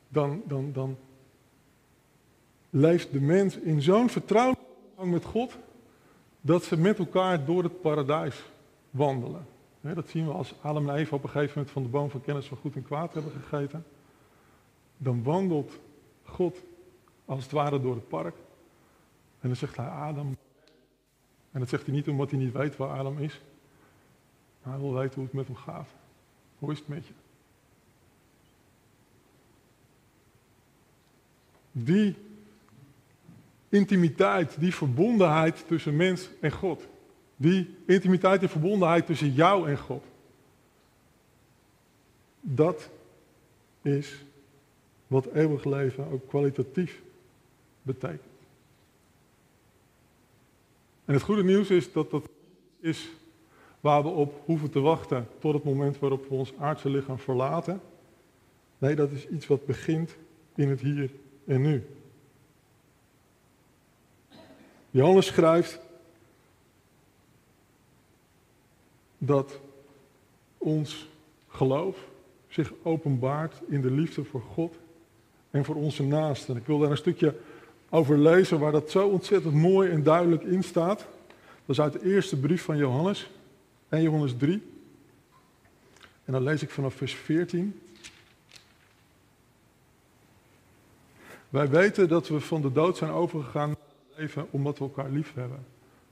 dan, 0.09 0.41
dan, 0.45 0.71
dan 0.71 0.97
leeft 2.69 3.11
de 3.11 3.21
mens 3.21 3.57
in 3.57 3.81
zo'n 3.81 4.09
vertrouwelijke 4.09 4.65
omgang 4.89 5.11
met 5.11 5.25
God, 5.25 5.57
dat 6.41 6.63
ze 6.63 6.77
met 6.77 6.99
elkaar 6.99 7.45
door 7.45 7.63
het 7.63 7.81
paradijs 7.81 8.43
wandelen. 8.89 9.45
dat 9.81 10.09
zien 10.09 10.25
we 10.25 10.31
als 10.31 10.53
Adam 10.61 10.89
en 10.89 10.95
Eva 10.95 11.15
op 11.15 11.23
een 11.23 11.29
gegeven 11.29 11.53
moment 11.55 11.73
van 11.73 11.83
de 11.83 11.89
boom 11.89 12.09
van 12.09 12.21
kennis 12.21 12.45
van 12.45 12.57
goed 12.57 12.75
en 12.75 12.83
kwaad 12.83 13.13
hebben 13.13 13.31
gegeten. 13.31 13.85
Dan 14.97 15.23
wandelt 15.23 15.79
God 16.23 16.57
als 17.25 17.43
het 17.43 17.51
ware 17.51 17.81
door 17.81 17.95
het 17.95 18.07
park. 18.07 18.35
En 19.39 19.47
dan 19.47 19.55
zegt 19.55 19.77
hij 19.77 19.87
Adam. 19.87 20.37
En 21.51 21.59
dat 21.59 21.69
zegt 21.69 21.85
hij 21.85 21.95
niet 21.95 22.07
omdat 22.07 22.29
hij 22.29 22.39
niet 22.39 22.53
weet 22.53 22.77
waar 22.77 22.97
Adam 22.97 23.19
is. 23.19 23.41
Maar 24.63 24.73
hij 24.73 24.81
wil 24.81 24.93
weten 24.93 25.15
hoe 25.15 25.23
het 25.23 25.33
met 25.33 25.47
hem 25.47 25.55
gaat. 25.55 25.89
Hoe 26.59 26.71
is 26.71 26.79
het 26.79 26.87
met 26.87 27.07
je? 27.07 27.13
Die 31.83 32.15
intimiteit, 33.69 34.55
die 34.59 34.73
verbondenheid 34.73 35.67
tussen 35.67 35.95
mens 35.95 36.29
en 36.41 36.51
God. 36.51 36.87
Die 37.35 37.75
intimiteit 37.85 38.41
en 38.41 38.49
verbondenheid 38.49 39.05
tussen 39.05 39.33
jou 39.33 39.69
en 39.69 39.77
God. 39.77 40.03
Dat 42.41 42.89
is 43.81 44.23
wat 45.07 45.25
eeuwig 45.25 45.63
leven 45.65 46.11
ook 46.11 46.27
kwalitatief 46.27 47.01
betekent. 47.81 48.21
En 51.05 51.13
het 51.13 51.23
goede 51.23 51.43
nieuws 51.43 51.69
is 51.69 51.91
dat 51.91 52.11
dat 52.11 52.29
is 52.79 53.09
waar 53.79 54.03
we 54.03 54.09
op 54.09 54.41
hoeven 54.45 54.69
te 54.69 54.79
wachten 54.79 55.27
tot 55.39 55.53
het 55.53 55.63
moment 55.63 55.99
waarop 55.99 56.29
we 56.29 56.35
ons 56.35 56.53
aardse 56.57 56.89
lichaam 56.89 57.19
verlaten. 57.19 57.81
Nee, 58.77 58.95
dat 58.95 59.11
is 59.11 59.27
iets 59.27 59.47
wat 59.47 59.65
begint 59.65 60.15
in 60.55 60.69
het 60.69 60.81
hier 60.81 61.11
en 61.49 61.61
nu. 61.61 61.83
Johannes 64.89 65.25
schrijft 65.25 65.79
dat 69.17 69.59
ons 70.57 71.07
geloof 71.47 71.97
zich 72.47 72.73
openbaart 72.83 73.61
in 73.67 73.81
de 73.81 73.91
liefde 73.91 74.23
voor 74.23 74.41
God 74.41 74.75
en 75.51 75.65
voor 75.65 75.75
onze 75.75 76.03
naasten. 76.03 76.55
Ik 76.55 76.65
wil 76.65 76.79
daar 76.79 76.91
een 76.91 76.97
stukje 76.97 77.35
over 77.89 78.17
lezen 78.17 78.59
waar 78.59 78.71
dat 78.71 78.91
zo 78.91 79.07
ontzettend 79.07 79.53
mooi 79.53 79.89
en 79.89 80.03
duidelijk 80.03 80.43
in 80.43 80.63
staat. 80.63 80.99
Dat 81.65 81.77
is 81.77 81.81
uit 81.81 81.93
de 81.93 82.13
eerste 82.13 82.39
brief 82.39 82.63
van 82.63 82.77
Johannes, 82.77 83.29
1 83.89 84.01
Johannes 84.01 84.37
3. 84.37 84.61
En 86.25 86.33
dan 86.33 86.43
lees 86.43 86.61
ik 86.61 86.69
vanaf 86.69 86.93
vers 86.93 87.13
14. 87.13 87.79
Wij 91.49 91.69
weten 91.69 92.07
dat 92.07 92.27
we 92.27 92.39
van 92.39 92.61
de 92.61 92.71
dood 92.71 92.97
zijn 92.97 93.11
overgegaan 93.11 93.75
leven 94.15 94.47
omdat 94.51 94.77
we 94.77 94.83
elkaar 94.83 95.09
lief 95.09 95.33
hebben. 95.33 95.65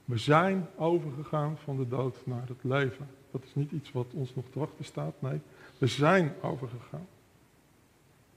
We 0.04 0.18
zijn 0.18 0.66
overgegaan 0.76 1.56
van 1.58 1.76
de 1.76 1.88
dood 1.88 2.16
naar 2.24 2.48
het 2.48 2.64
leven. 2.64 3.08
Dat 3.30 3.44
is 3.44 3.54
niet 3.54 3.72
iets 3.72 3.92
wat 3.92 4.06
ons 4.14 4.34
nog 4.34 4.44
te 4.52 4.58
wachten 4.58 4.84
staat, 4.84 5.14
nee. 5.18 5.40
We 5.78 5.86
zijn 5.86 6.32
overgegaan. 6.42 7.06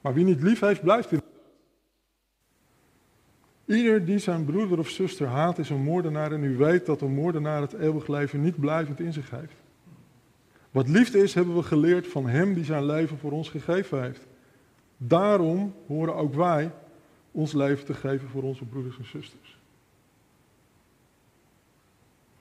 Maar 0.02 0.14
wie 0.14 0.26
niet 0.26 0.42
lief 0.42 0.60
heeft, 0.60 0.82
blijft 0.82 1.12
in 1.12 1.18
de 1.18 1.24
dood. 1.34 1.42
Ieder 3.78 4.06
die 4.06 4.18
zijn 4.18 4.46
broeder 4.46 4.80
of 4.80 4.90
zuster 4.90 5.28
haat, 5.28 5.58
is 5.58 5.70
een 5.70 5.84
moordenaar 5.84 6.32
en 6.32 6.44
u 6.44 6.58
weet 6.58 6.86
dat 6.86 7.02
een 7.02 7.14
moordenaar 7.14 7.62
het 7.62 7.74
eeuwig 7.74 8.08
leven 8.08 8.42
niet 8.42 8.60
blijvend 8.60 9.00
in 9.00 9.14
zich 9.14 9.30
heeft. 9.30 9.56
Wat 10.72 10.88
liefde 10.88 11.24
is, 11.24 11.34
hebben 11.34 11.56
we 11.56 11.64
geleerd 11.64 12.08
van 12.08 12.28
hem 12.28 12.54
die 12.54 12.64
zijn 12.64 12.86
leven 12.86 13.18
voor 13.18 13.32
ons 13.32 13.50
gegeven 13.50 14.02
heeft. 14.02 14.28
Daarom 14.98 15.74
horen 15.88 16.16
ook 16.16 16.34
wij 16.34 16.72
ons 17.32 17.54
leven 17.54 17.86
te 17.86 17.94
geven 17.94 18.30
voor 18.30 18.44
onze 18.44 18.66
broeders 18.66 18.98
en 18.98 19.06
zusters. 19.06 19.60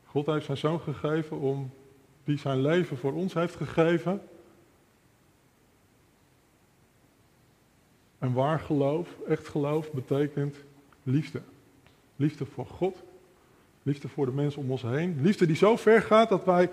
God 0.04 0.26
heeft 0.26 0.44
zijn 0.44 0.56
zoon 0.56 0.80
gegeven 0.80 1.38
om, 1.38 1.70
die 2.24 2.38
zijn 2.38 2.60
leven 2.60 2.96
voor 2.96 3.12
ons 3.12 3.34
heeft 3.34 3.56
gegeven. 3.56 4.22
En 8.18 8.32
waar 8.32 8.60
geloof, 8.60 9.16
echt 9.28 9.48
geloof, 9.48 9.92
betekent 9.92 10.56
liefde. 11.02 11.42
Liefde 12.16 12.46
voor 12.46 12.66
God, 12.66 13.02
liefde 13.82 14.08
voor 14.08 14.26
de 14.26 14.32
mensen 14.32 14.62
om 14.62 14.70
ons 14.70 14.82
heen. 14.82 15.18
Liefde 15.22 15.46
die 15.46 15.56
zo 15.56 15.76
ver 15.76 16.02
gaat 16.02 16.28
dat 16.28 16.44
wij 16.44 16.70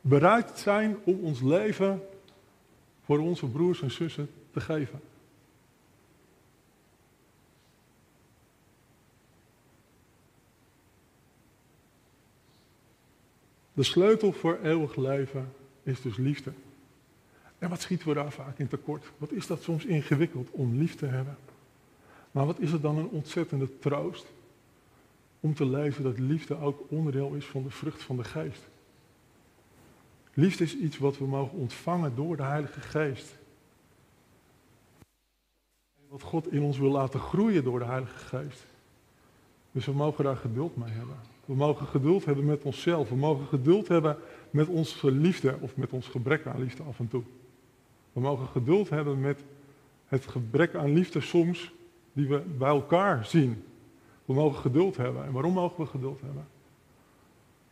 bereid 0.00 0.58
zijn 0.58 0.96
om 1.04 1.18
ons 1.20 1.40
leven 1.40 2.02
voor 3.04 3.18
onze 3.18 3.46
broers 3.46 3.82
en 3.82 3.90
zussen 3.90 4.30
te 4.50 4.60
geven. 4.60 5.00
De 13.72 13.82
sleutel 13.82 14.32
voor 14.32 14.58
eeuwig 14.62 14.96
leven 14.96 15.52
is 15.82 16.02
dus 16.02 16.16
liefde. 16.16 16.52
En 17.58 17.68
wat 17.68 17.80
schieten 17.80 18.08
we 18.08 18.14
daar 18.14 18.32
vaak 18.32 18.58
in 18.58 18.68
tekort? 18.68 19.04
Wat 19.18 19.32
is 19.32 19.46
dat 19.46 19.62
soms 19.62 19.84
ingewikkeld 19.84 20.50
om 20.50 20.78
lief 20.78 20.94
te 20.94 21.06
hebben? 21.06 21.36
Maar 22.30 22.46
wat 22.46 22.58
is 22.58 22.72
het 22.72 22.82
dan 22.82 22.98
een 22.98 23.08
ontzettende 23.08 23.78
troost 23.78 24.26
om 25.40 25.54
te 25.54 25.66
lezen 25.66 26.02
dat 26.02 26.18
liefde 26.18 26.58
ook 26.58 26.84
onderdeel 26.88 27.34
is 27.34 27.44
van 27.44 27.62
de 27.62 27.70
vrucht 27.70 28.02
van 28.02 28.16
de 28.16 28.24
geest. 28.24 28.62
Liefde 30.34 30.64
is 30.64 30.76
iets 30.76 30.98
wat 30.98 31.18
we 31.18 31.26
mogen 31.26 31.58
ontvangen 31.58 32.14
door 32.14 32.36
de 32.36 32.42
Heilige 32.42 32.80
Geest. 32.80 33.36
Wat 36.08 36.22
God 36.22 36.52
in 36.52 36.62
ons 36.62 36.78
wil 36.78 36.90
laten 36.90 37.20
groeien 37.20 37.64
door 37.64 37.78
de 37.78 37.84
Heilige 37.84 38.18
Geest. 38.18 38.64
Dus 39.72 39.86
we 39.86 39.92
mogen 39.92 40.24
daar 40.24 40.36
geduld 40.36 40.76
mee 40.76 40.90
hebben. 40.90 41.31
We 41.44 41.54
mogen 41.54 41.86
geduld 41.86 42.24
hebben 42.24 42.44
met 42.44 42.62
onszelf. 42.62 43.08
We 43.08 43.16
mogen 43.16 43.46
geduld 43.46 43.88
hebben 43.88 44.16
met 44.50 44.68
onze 44.68 45.10
liefde 45.10 45.56
of 45.60 45.76
met 45.76 45.92
ons 45.92 46.08
gebrek 46.08 46.46
aan 46.46 46.60
liefde 46.60 46.82
af 46.82 46.98
en 46.98 47.08
toe. 47.08 47.22
We 48.12 48.20
mogen 48.20 48.46
geduld 48.46 48.90
hebben 48.90 49.20
met 49.20 49.44
het 50.06 50.26
gebrek 50.26 50.74
aan 50.74 50.92
liefde 50.92 51.20
soms 51.20 51.72
die 52.12 52.28
we 52.28 52.38
bij 52.38 52.68
elkaar 52.68 53.24
zien. 53.24 53.64
We 54.24 54.34
mogen 54.34 54.60
geduld 54.60 54.96
hebben. 54.96 55.24
En 55.24 55.32
waarom 55.32 55.52
mogen 55.52 55.84
we 55.84 55.86
geduld 55.86 56.20
hebben? 56.20 56.46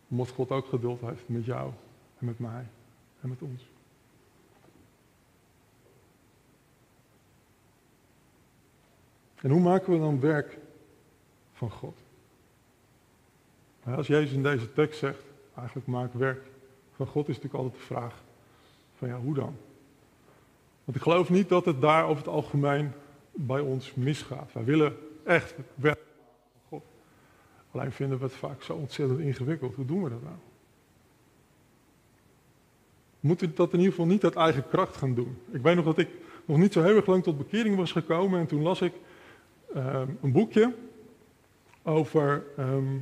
Omdat 0.07 0.29
God 0.29 0.51
ook 0.51 0.65
geduld 0.65 1.01
heeft 1.01 1.23
met 1.25 1.45
jou 1.45 1.71
en 2.17 2.25
met 2.25 2.39
mij 2.39 2.65
en 3.21 3.29
met 3.29 3.41
ons. 3.41 3.69
En 9.41 9.49
hoe 9.49 9.61
maken 9.61 9.93
we 9.93 9.99
dan 9.99 10.19
werk 10.19 10.57
van 11.53 11.71
God? 11.71 12.00
Als 13.85 14.07
Jezus 14.07 14.31
in 14.31 14.43
deze 14.43 14.73
tekst 14.73 14.99
zegt, 14.99 15.23
eigenlijk 15.55 15.87
maak 15.87 16.13
werk 16.13 16.41
van 16.95 17.07
God, 17.07 17.27
is 17.29 17.35
natuurlijk 17.35 17.63
altijd 17.63 17.81
de 17.81 17.87
vraag 17.87 18.23
van 18.97 19.07
ja, 19.07 19.19
hoe 19.19 19.33
dan? 19.33 19.55
Want 20.83 20.97
ik 20.97 21.03
geloof 21.03 21.29
niet 21.29 21.49
dat 21.49 21.65
het 21.65 21.81
daar 21.81 22.03
over 22.03 22.17
het 22.17 22.33
algemeen 22.33 22.91
bij 23.31 23.59
ons 23.59 23.93
misgaat. 23.93 24.53
Wij 24.53 24.63
willen 24.63 24.97
echt 25.23 25.55
werk 25.75 25.99
van 26.51 26.61
God. 26.69 26.83
Alleen 27.71 27.91
vinden 27.91 28.17
we 28.17 28.23
het 28.23 28.33
vaak 28.33 28.61
zo 28.61 28.73
ontzettend 28.73 29.19
ingewikkeld. 29.19 29.75
Hoe 29.75 29.85
doen 29.85 30.03
we 30.03 30.09
dat 30.09 30.23
nou? 30.23 30.35
We 33.19 33.27
moeten 33.27 33.55
dat 33.55 33.73
in 33.73 33.77
ieder 33.77 33.93
geval 33.93 34.09
niet 34.09 34.23
uit 34.23 34.35
eigen 34.35 34.67
kracht 34.67 34.97
gaan 34.97 35.13
doen. 35.13 35.37
Ik 35.51 35.61
weet 35.61 35.75
nog 35.75 35.85
dat 35.85 35.97
ik 35.97 36.09
nog 36.45 36.57
niet 36.57 36.73
zo 36.73 36.83
heel 36.83 36.95
erg 36.95 37.05
lang 37.05 37.23
tot 37.23 37.37
bekering 37.37 37.75
was 37.75 37.91
gekomen 37.91 38.39
en 38.39 38.47
toen 38.47 38.61
las 38.61 38.81
ik 38.81 38.93
Ehm, 39.73 40.07
een 40.21 40.31
boekje 40.31 40.73
over 41.83 42.43
ehm, 42.57 42.97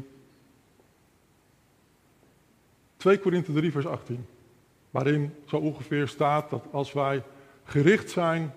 2 2.99 3.19
Korinthe 3.19 3.53
3 3.53 3.71
vers 3.71 3.85
18. 3.85 4.25
Waarin 4.91 5.35
zo 5.45 5.57
ongeveer 5.57 6.07
staat 6.07 6.49
dat 6.49 6.65
als 6.71 6.93
wij 6.93 7.23
gericht 7.63 8.09
zijn 8.09 8.53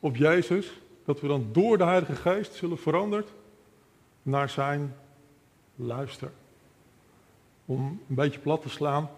op 0.00 0.16
Jezus, 0.16 0.80
dat 1.04 1.20
we 1.20 1.28
dan 1.28 1.48
door 1.52 1.78
de 1.78 1.84
Heilige 1.84 2.14
Geest 2.14 2.54
zullen 2.54 2.78
veranderd 2.78 3.32
naar 4.22 4.48
zijn 4.48 4.94
luister. 5.76 6.30
Om 7.64 8.00
een 8.08 8.14
beetje 8.14 8.40
plat 8.40 8.62
te 8.62 8.68
slaan, 8.68 9.10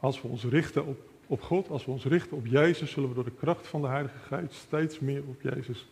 als 0.00 0.22
we 0.22 0.28
ons 0.28 0.44
richten 0.44 0.86
op, 0.86 1.00
op 1.26 1.42
God, 1.42 1.70
als 1.70 1.84
we 1.84 1.90
ons 1.90 2.04
richten 2.04 2.36
op 2.36 2.46
Jezus, 2.46 2.90
zullen 2.90 3.08
we 3.08 3.14
door 3.14 3.24
de 3.24 3.30
kracht 3.30 3.66
van 3.66 3.80
de 3.80 3.88
Heilige 3.88 4.18
Geest 4.18 4.54
steeds 4.54 4.98
meer 4.98 5.22
op 5.28 5.40
Jezus 5.40 5.86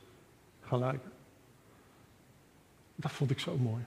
gaan 0.60 0.78
lijken. 0.78 1.10
Dat 2.94 3.12
vond 3.12 3.30
ik 3.30 3.38
zo 3.38 3.56
mooi. 3.56 3.82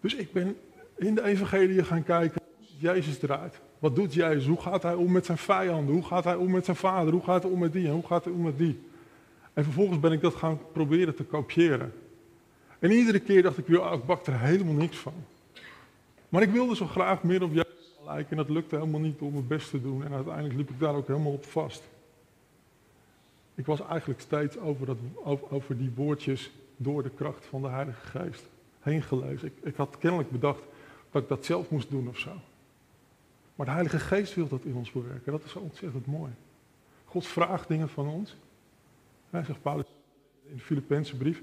Dus 0.00 0.14
ik 0.14 0.32
ben 0.32 0.56
in 0.96 1.14
de 1.14 1.24
evangelie 1.24 1.84
gaan 1.84 2.02
kijken 2.02 2.40
Jezus 2.78 3.22
eruit. 3.22 3.60
Wat 3.78 3.94
doet 3.96 4.14
Jezus? 4.14 4.46
Hoe 4.46 4.60
gaat 4.60 4.82
hij 4.82 4.94
om 4.94 5.12
met 5.12 5.26
zijn 5.26 5.38
vijanden? 5.38 5.94
Hoe 5.94 6.04
gaat 6.04 6.24
hij 6.24 6.34
om 6.34 6.50
met 6.50 6.64
zijn 6.64 6.76
vader? 6.76 7.12
Hoe 7.12 7.22
gaat 7.22 7.42
hij 7.42 7.52
om 7.52 7.58
met 7.58 7.72
die? 7.72 7.86
En 7.86 7.92
hoe 7.92 8.06
gaat 8.06 8.24
hij 8.24 8.32
om 8.32 8.42
met 8.42 8.58
die? 8.58 8.78
En 9.52 9.64
vervolgens 9.64 10.00
ben 10.00 10.12
ik 10.12 10.20
dat 10.20 10.34
gaan 10.34 10.60
proberen 10.72 11.14
te 11.14 11.24
kopiëren. 11.24 11.92
En 12.78 12.90
iedere 12.90 13.20
keer 13.20 13.42
dacht 13.42 13.58
ik 13.58 13.66
weer, 13.66 13.92
ik 13.92 14.04
bak 14.04 14.26
er 14.26 14.40
helemaal 14.40 14.74
niks 14.74 14.96
van. 14.96 15.14
Maar 16.28 16.42
ik 16.42 16.50
wilde 16.50 16.76
zo 16.76 16.86
graag 16.86 17.22
meer 17.22 17.42
op 17.42 17.52
Jezus 17.52 17.98
lijken 18.04 18.30
en 18.30 18.36
dat 18.36 18.48
lukte 18.48 18.76
helemaal 18.76 19.00
niet 19.00 19.20
om 19.20 19.36
het 19.36 19.48
best 19.48 19.70
te 19.70 19.82
doen. 19.82 20.04
En 20.04 20.12
uiteindelijk 20.12 20.54
liep 20.54 20.70
ik 20.70 20.80
daar 20.80 20.94
ook 20.94 21.06
helemaal 21.06 21.32
op 21.32 21.44
vast. 21.44 21.82
Ik 23.54 23.66
was 23.66 23.80
eigenlijk 23.80 24.20
steeds 24.20 24.58
over, 24.58 24.86
dat, 24.86 24.96
over 25.48 25.76
die 25.76 25.92
woordjes 25.94 26.50
door 26.76 27.02
de 27.02 27.10
kracht 27.10 27.46
van 27.46 27.62
de 27.62 27.68
Heilige 27.68 28.06
Geest 28.06 28.42
heen 28.80 29.02
gelezen. 29.02 29.46
Ik, 29.46 29.54
ik 29.62 29.76
had 29.76 29.98
kennelijk 29.98 30.30
bedacht 30.30 30.62
dat 31.16 31.24
ik 31.24 31.36
dat 31.36 31.46
zelf 31.46 31.70
moest 31.70 31.90
doen 31.90 32.08
of 32.08 32.18
zo. 32.18 32.30
Maar 33.54 33.66
de 33.66 33.72
Heilige 33.72 33.98
Geest 33.98 34.34
wil 34.34 34.48
dat 34.48 34.64
in 34.64 34.74
ons 34.74 34.90
bewerken. 34.90 35.32
Dat 35.32 35.44
is 35.44 35.54
ontzettend 35.54 36.06
mooi. 36.06 36.32
God 37.04 37.26
vraagt 37.26 37.68
dingen 37.68 37.88
van 37.88 38.08
ons. 38.08 38.36
Hij 39.30 39.44
zegt 39.44 39.62
Paulus 39.62 39.86
in 40.48 40.56
de 40.56 40.62
Filipijnse 40.62 41.16
brief. 41.16 41.42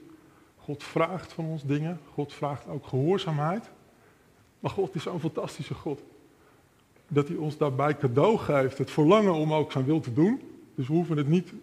God 0.57 0.83
vraagt 0.83 1.33
van 1.33 1.45
ons 1.45 1.63
dingen. 1.63 1.99
God 2.13 2.33
vraagt 2.33 2.67
ook 2.67 2.87
gehoorzaamheid. 2.87 3.69
Maar 4.59 4.71
God 4.71 4.95
is 4.95 5.03
zo'n 5.03 5.19
fantastische 5.19 5.73
God. 5.73 6.01
Dat 7.07 7.27
hij 7.27 7.37
ons 7.37 7.57
daarbij 7.57 7.97
cadeau 7.97 8.37
geeft. 8.37 8.77
Het 8.77 8.91
verlangen 8.91 9.33
om 9.33 9.53
ook 9.53 9.71
zijn 9.71 9.85
wil 9.85 9.99
te 9.99 10.13
doen. 10.13 10.41
Dus 10.75 10.87
we 10.87 10.93
hoeven 10.93 11.17
het 11.17 11.27
niet 11.27 11.53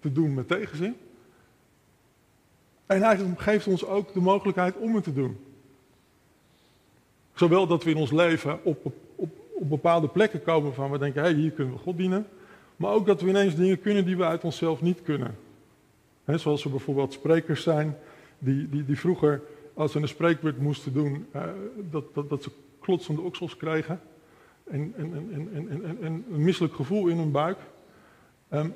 te 0.00 0.12
doen 0.12 0.34
met 0.34 0.48
tegenzin. 0.48 0.96
En 2.86 3.02
hij 3.02 3.34
geeft 3.36 3.66
ons 3.66 3.84
ook 3.84 4.12
de 4.12 4.20
mogelijkheid 4.20 4.76
om 4.76 4.94
het 4.94 5.04
te 5.04 5.12
doen. 5.12 5.47
Zowel 7.38 7.66
dat 7.66 7.84
we 7.84 7.90
in 7.90 7.96
ons 7.96 8.10
leven 8.10 8.64
op, 8.64 8.84
op, 8.84 8.94
op, 9.14 9.30
bepaalde 9.68 10.08
plekken 10.08 10.42
komen 10.42 10.74
van 10.74 10.90
we 10.90 10.98
denken, 10.98 11.22
hé, 11.22 11.32
hier 11.32 11.50
kunnen 11.50 11.74
we 11.74 11.80
God 11.80 11.96
dienen. 11.96 12.26
Maar 12.76 12.92
ook 12.92 13.06
dat 13.06 13.20
we 13.20 13.28
ineens 13.28 13.54
dingen 13.54 13.80
kunnen 13.80 14.04
die 14.04 14.16
we 14.16 14.24
uit 14.24 14.44
onszelf 14.44 14.82
niet 14.82 15.02
kunnen. 15.02 15.36
zoals 16.24 16.64
er 16.64 16.70
bijvoorbeeld 16.70 17.12
sprekers 17.12 17.62
zijn 17.62 17.96
die, 18.38 18.68
die, 18.68 18.84
die 18.84 18.98
vroeger, 18.98 19.42
als 19.74 19.92
ze 19.92 19.98
een 19.98 20.08
spreekwoord 20.08 20.58
moesten 20.58 20.92
doen, 20.92 21.26
uh, 21.34 21.42
dat, 21.90 22.14
dat, 22.14 22.28
dat 22.28 22.42
ze 22.42 22.50
klotsende 22.80 23.20
oksels 23.20 23.56
kregen. 23.56 24.00
En, 24.64 24.94
en, 24.96 25.12
en, 25.14 25.48
en, 25.54 25.68
en, 25.84 26.02
en 26.02 26.24
een 26.32 26.44
misselijk 26.44 26.74
gevoel 26.74 27.06
in 27.06 27.16
hun 27.16 27.30
buik. 27.30 27.58
Um, 28.52 28.74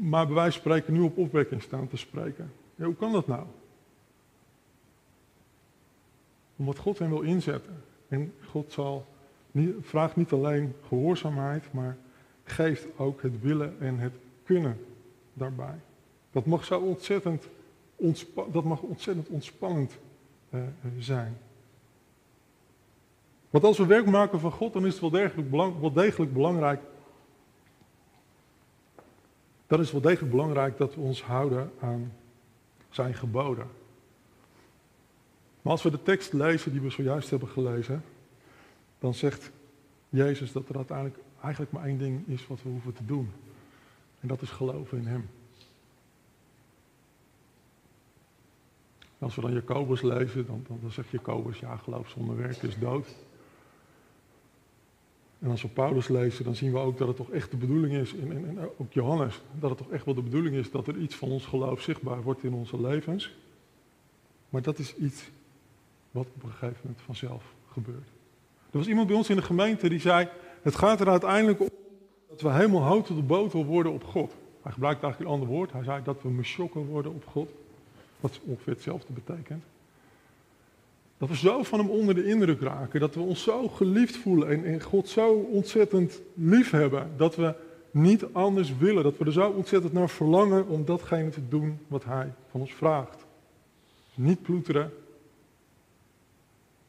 maar 0.00 0.26
bij 0.26 0.34
wijze 0.34 0.58
spreken 0.58 0.92
nu 0.92 1.00
op 1.00 1.16
opwekking 1.16 1.62
staan 1.62 1.88
te 1.88 1.96
spreken 1.96 2.52
hoe 2.84 2.96
kan 2.96 3.12
dat 3.12 3.26
nou? 3.26 3.46
Omdat 6.56 6.78
God 6.78 6.98
hem 6.98 7.08
wil 7.08 7.20
inzetten. 7.20 7.90
En 8.12 8.34
God 8.50 8.72
zal 8.72 9.06
niet, 9.50 9.74
vraagt 9.80 10.16
niet 10.16 10.32
alleen 10.32 10.74
gehoorzaamheid, 10.88 11.72
maar 11.72 11.96
geeft 12.44 12.86
ook 12.96 13.22
het 13.22 13.40
willen 13.40 13.80
en 13.80 13.98
het 13.98 14.12
kunnen 14.44 14.84
daarbij. 15.32 15.80
Dat 16.30 16.46
mag 16.46 16.64
zo 16.64 16.80
ontzettend, 16.80 17.48
dat 18.52 18.64
mag 18.64 18.80
ontzettend 18.80 19.28
ontspannend 19.28 19.98
uh, 20.50 20.60
zijn. 20.98 21.36
Want 23.50 23.64
als 23.64 23.78
we 23.78 23.86
werk 23.86 24.06
maken 24.06 24.40
van 24.40 24.52
God, 24.52 24.72
dan 24.72 24.86
is 24.86 24.92
het 24.92 25.00
wel 25.00 25.10
degelijk, 25.10 25.50
wel 25.80 25.92
degelijk 25.92 26.32
belangrijk. 26.32 26.80
Dat 29.66 29.80
is 29.80 29.92
wel 29.92 30.00
degelijk 30.00 30.30
belangrijk 30.30 30.76
dat 30.76 30.94
we 30.94 31.00
ons 31.00 31.22
houden 31.22 31.72
aan 31.80 32.12
zijn 32.90 33.14
geboden. 33.14 33.66
Maar 35.62 35.72
als 35.72 35.82
we 35.82 35.90
de 35.90 36.02
tekst 36.02 36.32
lezen 36.32 36.72
die 36.72 36.80
we 36.80 36.90
zojuist 36.90 37.30
hebben 37.30 37.48
gelezen, 37.48 38.04
dan 38.98 39.14
zegt 39.14 39.50
Jezus 40.08 40.52
dat 40.52 40.68
er 40.68 40.76
uiteindelijk 40.76 41.18
eigenlijk 41.40 41.72
maar 41.72 41.84
één 41.84 41.98
ding 41.98 42.28
is 42.28 42.46
wat 42.46 42.62
we 42.62 42.68
hoeven 42.68 42.92
te 42.92 43.04
doen. 43.04 43.30
En 44.20 44.28
dat 44.28 44.42
is 44.42 44.50
geloven 44.50 44.98
in 44.98 45.06
Hem. 45.06 45.28
Als 49.18 49.34
we 49.34 49.40
dan 49.40 49.52
Jacobus 49.52 50.02
lezen, 50.02 50.46
dan, 50.46 50.66
dan, 50.80 50.90
zegt 50.90 51.08
Jacobus, 51.10 51.58
ja, 51.58 51.76
geloof 51.76 52.08
zonder 52.08 52.36
werk 52.36 52.62
is 52.62 52.78
dood. 52.78 53.06
En 55.38 55.50
als 55.50 55.62
we 55.62 55.68
Paulus 55.68 56.08
lezen, 56.08 56.44
dan 56.44 56.54
zien 56.54 56.72
we 56.72 56.78
ook 56.78 56.98
dat 56.98 57.08
het 57.08 57.16
toch 57.16 57.30
echt 57.30 57.50
de 57.50 57.56
bedoeling 57.56 57.94
is, 57.94 58.14
en, 58.14 58.58
ook 58.76 58.92
Johannes, 58.92 59.40
dat 59.58 59.70
het 59.70 59.78
toch 59.78 59.90
echt 59.90 60.04
wel 60.04 60.14
de 60.14 60.22
bedoeling 60.22 60.56
is 60.56 60.70
dat 60.70 60.86
er 60.86 60.96
iets 60.96 61.14
van 61.14 61.30
ons 61.30 61.46
geloof 61.46 61.80
zichtbaar 61.80 62.22
wordt 62.22 62.44
in 62.44 62.52
onze 62.52 62.80
levens. 62.80 63.36
Maar 64.48 64.62
dat 64.62 64.78
is 64.78 64.96
iets 64.96 65.30
wat 66.12 66.26
op 66.34 66.42
een 66.42 66.50
gegeven 66.50 66.80
moment 66.82 67.02
vanzelf 67.04 67.54
gebeurt. 67.72 68.08
Er 68.70 68.78
was 68.78 68.86
iemand 68.86 69.06
bij 69.06 69.16
ons 69.16 69.30
in 69.30 69.36
de 69.36 69.42
gemeente 69.42 69.88
die 69.88 70.00
zei, 70.00 70.28
het 70.62 70.74
gaat 70.74 71.00
er 71.00 71.08
uiteindelijk 71.08 71.60
om 71.60 71.68
dat 72.28 72.40
we 72.40 72.52
helemaal 72.52 72.82
hout 72.82 73.06
de 73.06 73.14
boter 73.14 73.64
worden 73.64 73.92
op 73.92 74.04
God. 74.04 74.32
Hij 74.62 74.72
gebruikte 74.72 75.04
eigenlijk 75.04 75.32
een 75.32 75.40
ander 75.40 75.56
woord. 75.56 75.72
Hij 75.72 75.84
zei 75.84 76.02
dat 76.04 76.22
we 76.22 76.28
mesjokken 76.28 76.86
worden 76.86 77.14
op 77.14 77.26
God. 77.26 77.50
Wat 78.20 78.40
ongeveer 78.44 78.72
hetzelfde 78.72 79.12
betekent. 79.12 79.64
Dat 81.18 81.28
we 81.28 81.36
zo 81.36 81.62
van 81.62 81.78
hem 81.78 81.90
onder 81.90 82.14
de 82.14 82.24
indruk 82.24 82.60
raken. 82.60 83.00
Dat 83.00 83.14
we 83.14 83.20
ons 83.20 83.42
zo 83.42 83.68
geliefd 83.68 84.16
voelen 84.16 84.48
en, 84.48 84.64
en 84.64 84.82
God 84.82 85.08
zo 85.08 85.32
ontzettend 85.32 86.20
lief 86.34 86.70
hebben. 86.70 87.10
Dat 87.16 87.36
we 87.36 87.54
niet 87.90 88.24
anders 88.32 88.76
willen. 88.76 89.02
Dat 89.02 89.18
we 89.18 89.24
er 89.24 89.32
zo 89.32 89.50
ontzettend 89.50 89.92
naar 89.92 90.08
verlangen 90.08 90.68
om 90.68 90.84
datgene 90.84 91.30
te 91.30 91.48
doen 91.48 91.78
wat 91.88 92.04
hij 92.04 92.32
van 92.50 92.60
ons 92.60 92.74
vraagt. 92.74 93.26
Niet 94.14 94.42
ploeteren, 94.42 94.92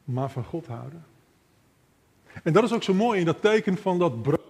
maar 0.04 0.30
van 0.30 0.44
God 0.44 0.66
houden. 0.66 1.04
En 2.42 2.52
dat 2.52 2.64
is 2.64 2.72
ook 2.72 2.82
zo 2.82 2.94
mooi 2.94 3.20
in 3.20 3.26
dat 3.26 3.40
teken 3.40 3.76
van 3.76 3.98
dat 3.98 4.22
brood. 4.22 4.40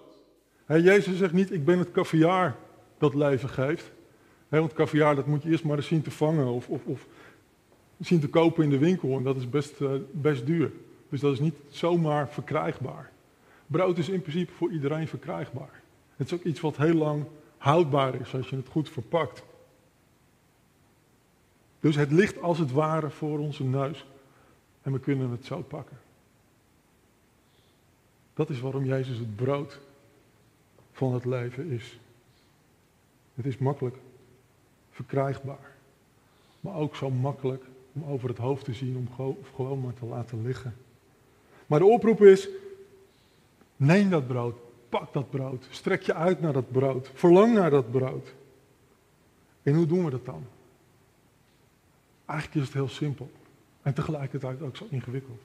Jezus 0.66 1.18
zegt 1.18 1.32
niet, 1.32 1.52
ik 1.52 1.64
ben 1.64 1.78
het 1.78 1.90
caviar 1.90 2.56
dat 2.98 3.14
leven 3.14 3.48
geeft. 3.48 3.92
want 4.48 4.72
caviar, 4.72 5.14
dat 5.14 5.26
moet 5.26 5.42
je 5.42 5.50
eerst 5.50 5.64
maar 5.64 5.76
eens 5.76 5.86
zien 5.86 6.02
te 6.02 6.10
vangen. 6.10 6.46
Of, 6.46 6.68
of, 6.68 6.84
of 6.84 7.06
zien 8.00 8.20
te 8.20 8.28
kopen 8.28 8.64
in 8.64 8.70
de 8.70 8.78
winkel 8.78 9.16
en 9.16 9.22
dat 9.22 9.36
is 9.36 9.48
best, 9.48 9.80
uh, 9.80 9.90
best 10.10 10.46
duur. 10.46 10.72
Dus 11.08 11.20
dat 11.20 11.32
is 11.32 11.40
niet 11.40 11.56
zomaar 11.68 12.28
verkrijgbaar. 12.28 13.10
Brood 13.66 13.98
is 13.98 14.08
in 14.08 14.22
principe 14.22 14.52
voor 14.52 14.70
iedereen 14.70 15.08
verkrijgbaar. 15.08 15.82
Het 16.16 16.26
is 16.26 16.32
ook 16.32 16.44
iets 16.44 16.60
wat 16.60 16.76
heel 16.76 16.94
lang 16.94 17.24
houdbaar 17.58 18.20
is 18.20 18.34
als 18.34 18.48
je 18.48 18.56
het 18.56 18.68
goed 18.68 18.88
verpakt. 18.88 19.42
Dus 21.80 21.96
het 21.96 22.12
ligt 22.12 22.40
als 22.40 22.58
het 22.58 22.72
ware 22.72 23.10
voor 23.10 23.38
onze 23.38 23.64
neus 23.64 24.06
en 24.84 24.92
we 24.92 25.00
kunnen 25.00 25.30
het 25.30 25.44
zo 25.44 25.62
pakken. 25.62 25.98
Dat 28.34 28.50
is 28.50 28.60
waarom 28.60 28.84
Jezus 28.84 29.18
het 29.18 29.36
brood 29.36 29.80
van 30.92 31.14
het 31.14 31.24
leven 31.24 31.70
is. 31.70 31.98
Het 33.34 33.46
is 33.46 33.58
makkelijk 33.58 33.96
verkrijgbaar, 34.90 35.72
maar 36.60 36.74
ook 36.74 36.96
zo 36.96 37.10
makkelijk 37.10 37.64
om 37.92 38.04
over 38.04 38.28
het 38.28 38.38
hoofd 38.38 38.64
te 38.64 38.74
zien, 38.74 38.96
om 38.96 39.36
gewoon 39.54 39.80
maar 39.80 39.94
te 39.94 40.06
laten 40.06 40.42
liggen. 40.42 40.76
Maar 41.66 41.78
de 41.78 41.84
oproep 41.84 42.22
is, 42.22 42.48
Neem 43.76 44.10
dat 44.10 44.26
brood, 44.26 44.56
pak 44.88 45.12
dat 45.12 45.30
brood, 45.30 45.66
strek 45.70 46.02
je 46.02 46.14
uit 46.14 46.40
naar 46.40 46.52
dat 46.52 46.70
brood, 46.70 47.10
verlang 47.14 47.54
naar 47.54 47.70
dat 47.70 47.90
brood. 47.90 48.34
En 49.62 49.74
hoe 49.74 49.86
doen 49.86 50.04
we 50.04 50.10
dat 50.10 50.24
dan? 50.24 50.46
Eigenlijk 52.24 52.60
is 52.60 52.64
het 52.64 52.74
heel 52.74 52.88
simpel 52.88 53.30
en 53.84 53.94
tegelijkertijd 53.94 54.62
ook 54.62 54.76
zo 54.76 54.86
ingewikkeld. 54.90 55.40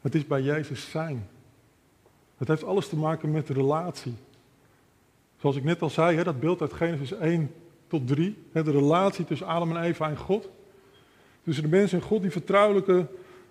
Het 0.00 0.14
is 0.14 0.26
bij 0.26 0.42
Jezus 0.42 0.90
zijn. 0.90 1.28
Het 2.36 2.48
heeft 2.48 2.64
alles 2.64 2.88
te 2.88 2.96
maken 2.96 3.30
met 3.30 3.46
de 3.46 3.52
relatie. 3.52 4.14
Zoals 5.36 5.56
ik 5.56 5.64
net 5.64 5.82
al 5.82 5.90
zei, 5.90 6.22
dat 6.22 6.40
beeld 6.40 6.60
uit 6.60 6.72
Genesis 6.72 7.12
1 7.12 7.54
tot 7.86 8.06
3, 8.06 8.36
de 8.52 8.62
relatie 8.62 9.24
tussen 9.24 9.46
Adam 9.46 9.76
en 9.76 9.82
Eva 9.82 10.08
en 10.08 10.16
God. 10.16 10.48
Tussen 11.42 11.64
de 11.64 11.76
mens 11.76 11.92
en 11.92 12.02
God, 12.02 12.22
die 12.22 12.30
vertrouwelijke 12.30 13.06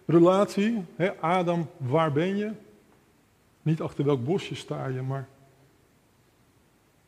relatie. 0.06 0.86
Adam, 1.20 1.70
waar 1.78 2.12
ben 2.12 2.38
je? 2.38 2.52
Niet 3.62 3.82
achter 3.82 4.06
welk 4.06 4.24
bosje 4.24 4.56
sta 4.56 4.88
je, 4.88 5.02
maar 5.02 5.28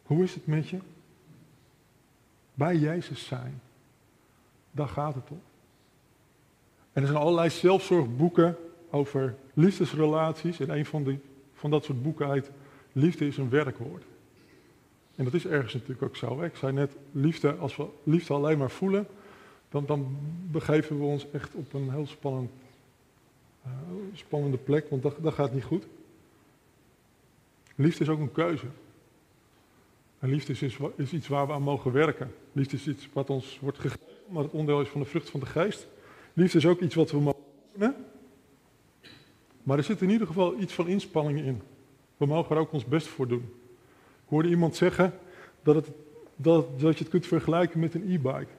hoe 0.04 0.24
is 0.24 0.34
het 0.34 0.48
met 0.48 0.70
je? 0.70 0.80
Bij 2.54 2.76
Jezus 2.76 3.26
zijn. 3.26 3.62
Daar 4.72 4.88
gaat 4.88 5.16
het 5.16 5.30
om. 5.30 5.42
En 6.94 7.02
er 7.02 7.08
zijn 7.08 7.20
allerlei 7.20 7.50
zelfzorgboeken 7.50 8.58
over 8.90 9.36
liefdesrelaties. 9.54 10.60
En 10.60 10.70
een 10.70 10.86
van, 10.86 11.04
die, 11.04 11.20
van 11.54 11.70
dat 11.70 11.84
soort 11.84 12.04
boeken 12.04 12.32
heet 12.32 12.52
Liefde 12.92 13.28
is 13.28 13.38
een 13.38 13.50
werkwoord. 13.50 14.04
En 15.16 15.24
dat 15.24 15.34
is 15.34 15.46
ergens 15.46 15.74
natuurlijk 15.74 16.02
ook 16.02 16.16
zo. 16.16 16.42
Ik 16.42 16.56
zei 16.56 16.74
net, 16.74 16.96
liefde, 17.12 17.56
als 17.56 17.76
we 17.76 17.86
liefde 18.04 18.34
alleen 18.34 18.58
maar 18.58 18.72
voelen, 18.72 19.08
dan, 19.70 19.86
dan 19.86 20.18
begeven 20.52 20.98
we 20.98 21.04
ons 21.04 21.32
echt 21.32 21.54
op 21.54 21.74
een 21.74 21.92
heel 21.92 22.08
spannend, 22.08 22.52
uh, 23.66 23.72
spannende 24.14 24.58
plek, 24.58 24.90
want 24.90 25.02
dat, 25.02 25.16
dat 25.22 25.34
gaat 25.34 25.54
niet 25.54 25.64
goed. 25.64 25.88
Liefde 27.76 28.04
is 28.04 28.10
ook 28.10 28.20
een 28.20 28.32
keuze. 28.32 28.66
En 30.20 30.30
liefde 30.30 30.54
is, 30.54 30.78
is 30.96 31.14
iets 31.14 31.28
waar 31.28 31.48
we 31.48 31.54
aan 31.54 31.62
mogen 31.62 31.92
werken. 31.92 32.32
Liefde 32.52 32.76
is 32.76 32.88
iets 32.88 33.10
wat 33.14 33.30
ons 33.30 33.60
wordt 33.62 33.80
gegeven, 33.80 34.06
maar 34.28 34.44
het 34.44 34.52
onderdeel 34.52 34.82
is 34.82 34.90
van 34.90 35.02
de 35.02 35.08
vrucht 35.08 35.30
van 35.30 35.40
de 35.40 35.46
geest. 35.46 35.88
Liefde 36.34 36.58
is 36.58 36.66
ook 36.66 36.80
iets 36.80 36.96
wat 36.96 37.12
we 37.12 37.20
mogen 37.20 37.42
oefenen. 37.68 38.06
Maar 39.64 39.78
er 39.78 39.84
zit 39.84 40.02
in 40.02 40.10
ieder 40.10 40.28
geval 40.28 40.60
iets 40.60 40.74
van 40.74 40.88
inspanning 40.88 41.40
in. 41.40 41.62
We 42.18 42.26
mogen 42.26 42.56
er 42.56 42.62
ook 42.62 42.72
ons 42.72 42.86
best 42.86 43.08
voor 43.08 43.28
doen. 43.28 43.54
Ik 44.24 44.30
hoorde 44.30 44.50
iemand 44.50 44.76
zeggen 44.76 45.14
dat, 45.64 45.76
het, 45.76 45.90
dat, 46.36 46.80
dat 46.80 46.94
je 46.98 47.04
het 47.04 47.10
kunt 47.10 47.28
vergelijken 47.28 47.80
met 47.80 47.94
een 47.94 48.12
e-bike. 48.12 48.52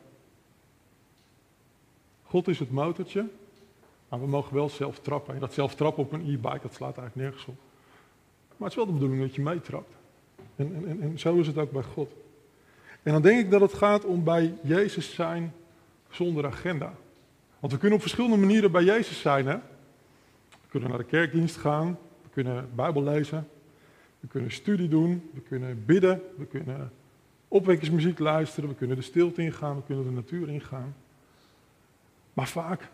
God 2.23 2.49
is 2.49 2.59
het 2.59 2.71
motortje, 2.71 3.29
maar 4.09 4.21
we 4.21 4.27
mogen 4.27 4.55
wel 4.55 4.69
zelf 4.69 4.99
trappen. 4.99 5.35
En 5.35 5.41
dat 5.41 5.55
zelf 5.55 5.75
trappen 5.75 6.05
op 6.05 6.13
een 6.13 6.21
e-bike, 6.21 6.59
dat 6.63 6.75
slaat 6.75 6.99
eigenlijk 6.99 7.17
nergens 7.17 7.45
op. 7.45 7.57
Maar 8.49 8.69
het 8.69 8.79
is 8.79 8.85
wel 8.85 8.87
de 8.87 8.93
bedoeling 8.93 9.23
dat 9.23 9.35
je 9.35 9.43
meetrapt. 9.43 9.95
En, 10.57 10.87
en, 10.87 11.01
en 11.01 11.19
zo 11.19 11.37
is 11.37 11.47
het 11.47 11.59
ook 11.59 11.71
bij 11.71 11.83
God. 11.83 12.13
En 13.03 13.13
dan 13.13 13.23
denk 13.23 13.41
ik 13.41 13.51
dat 13.51 13.61
het 13.61 13.75
gaat 13.75 14.05
om 14.05 14.25
bij 14.25 14.55
Jezus 14.63 15.15
zijn 15.15 15.55
zonder 16.11 16.47
agenda. 16.47 16.95
Want 17.61 17.73
we 17.73 17.79
kunnen 17.79 17.97
op 17.97 18.03
verschillende 18.03 18.37
manieren 18.37 18.73
bij 18.73 18.85
Jezus 18.85 19.21
zijn. 19.21 19.47
Hè? 19.47 19.57
We 20.51 20.69
kunnen 20.69 20.89
naar 20.89 20.99
de 20.99 21.05
kerkdienst 21.05 21.57
gaan, 21.57 21.99
we 22.23 22.29
kunnen 22.31 22.69
Bijbel 22.75 23.03
lezen, 23.03 23.49
we 24.21 24.29
kunnen 24.29 24.51
studie 24.51 24.89
doen, 24.89 25.31
we 25.35 25.41
kunnen 25.41 25.85
bidden, 25.85 26.23
we 26.37 26.47
kunnen 26.47 26.93
opwekkingsmuziek 27.49 28.19
luisteren, 28.19 28.69
we 28.69 28.75
kunnen 28.75 28.97
de 28.97 29.03
stilte 29.03 29.43
ingaan, 29.43 29.77
we 29.77 29.83
kunnen 29.87 30.05
de 30.05 30.11
natuur 30.11 30.49
ingaan. 30.49 30.95
Maar 32.33 32.49
vaak 32.49 32.89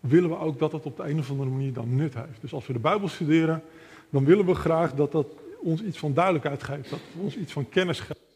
willen 0.00 0.30
we 0.30 0.38
ook 0.38 0.58
dat 0.58 0.72
het 0.72 0.86
op 0.86 0.96
de 0.96 1.02
een 1.02 1.18
of 1.18 1.30
andere 1.30 1.50
manier 1.50 1.72
dan 1.72 1.96
nut 1.96 2.14
heeft. 2.14 2.40
Dus 2.40 2.52
als 2.52 2.66
we 2.66 2.72
de 2.72 2.78
Bijbel 2.78 3.08
studeren, 3.08 3.62
dan 4.10 4.24
willen 4.24 4.46
we 4.46 4.54
graag 4.54 4.94
dat 4.94 5.12
dat 5.12 5.26
ons 5.60 5.82
iets 5.82 5.98
van 5.98 6.14
duidelijkheid 6.14 6.62
geeft, 6.62 6.90
dat 6.90 6.98
het 6.98 7.22
ons 7.22 7.36
iets 7.36 7.52
van 7.52 7.68
kennis 7.68 8.00
geeft. 8.00 8.33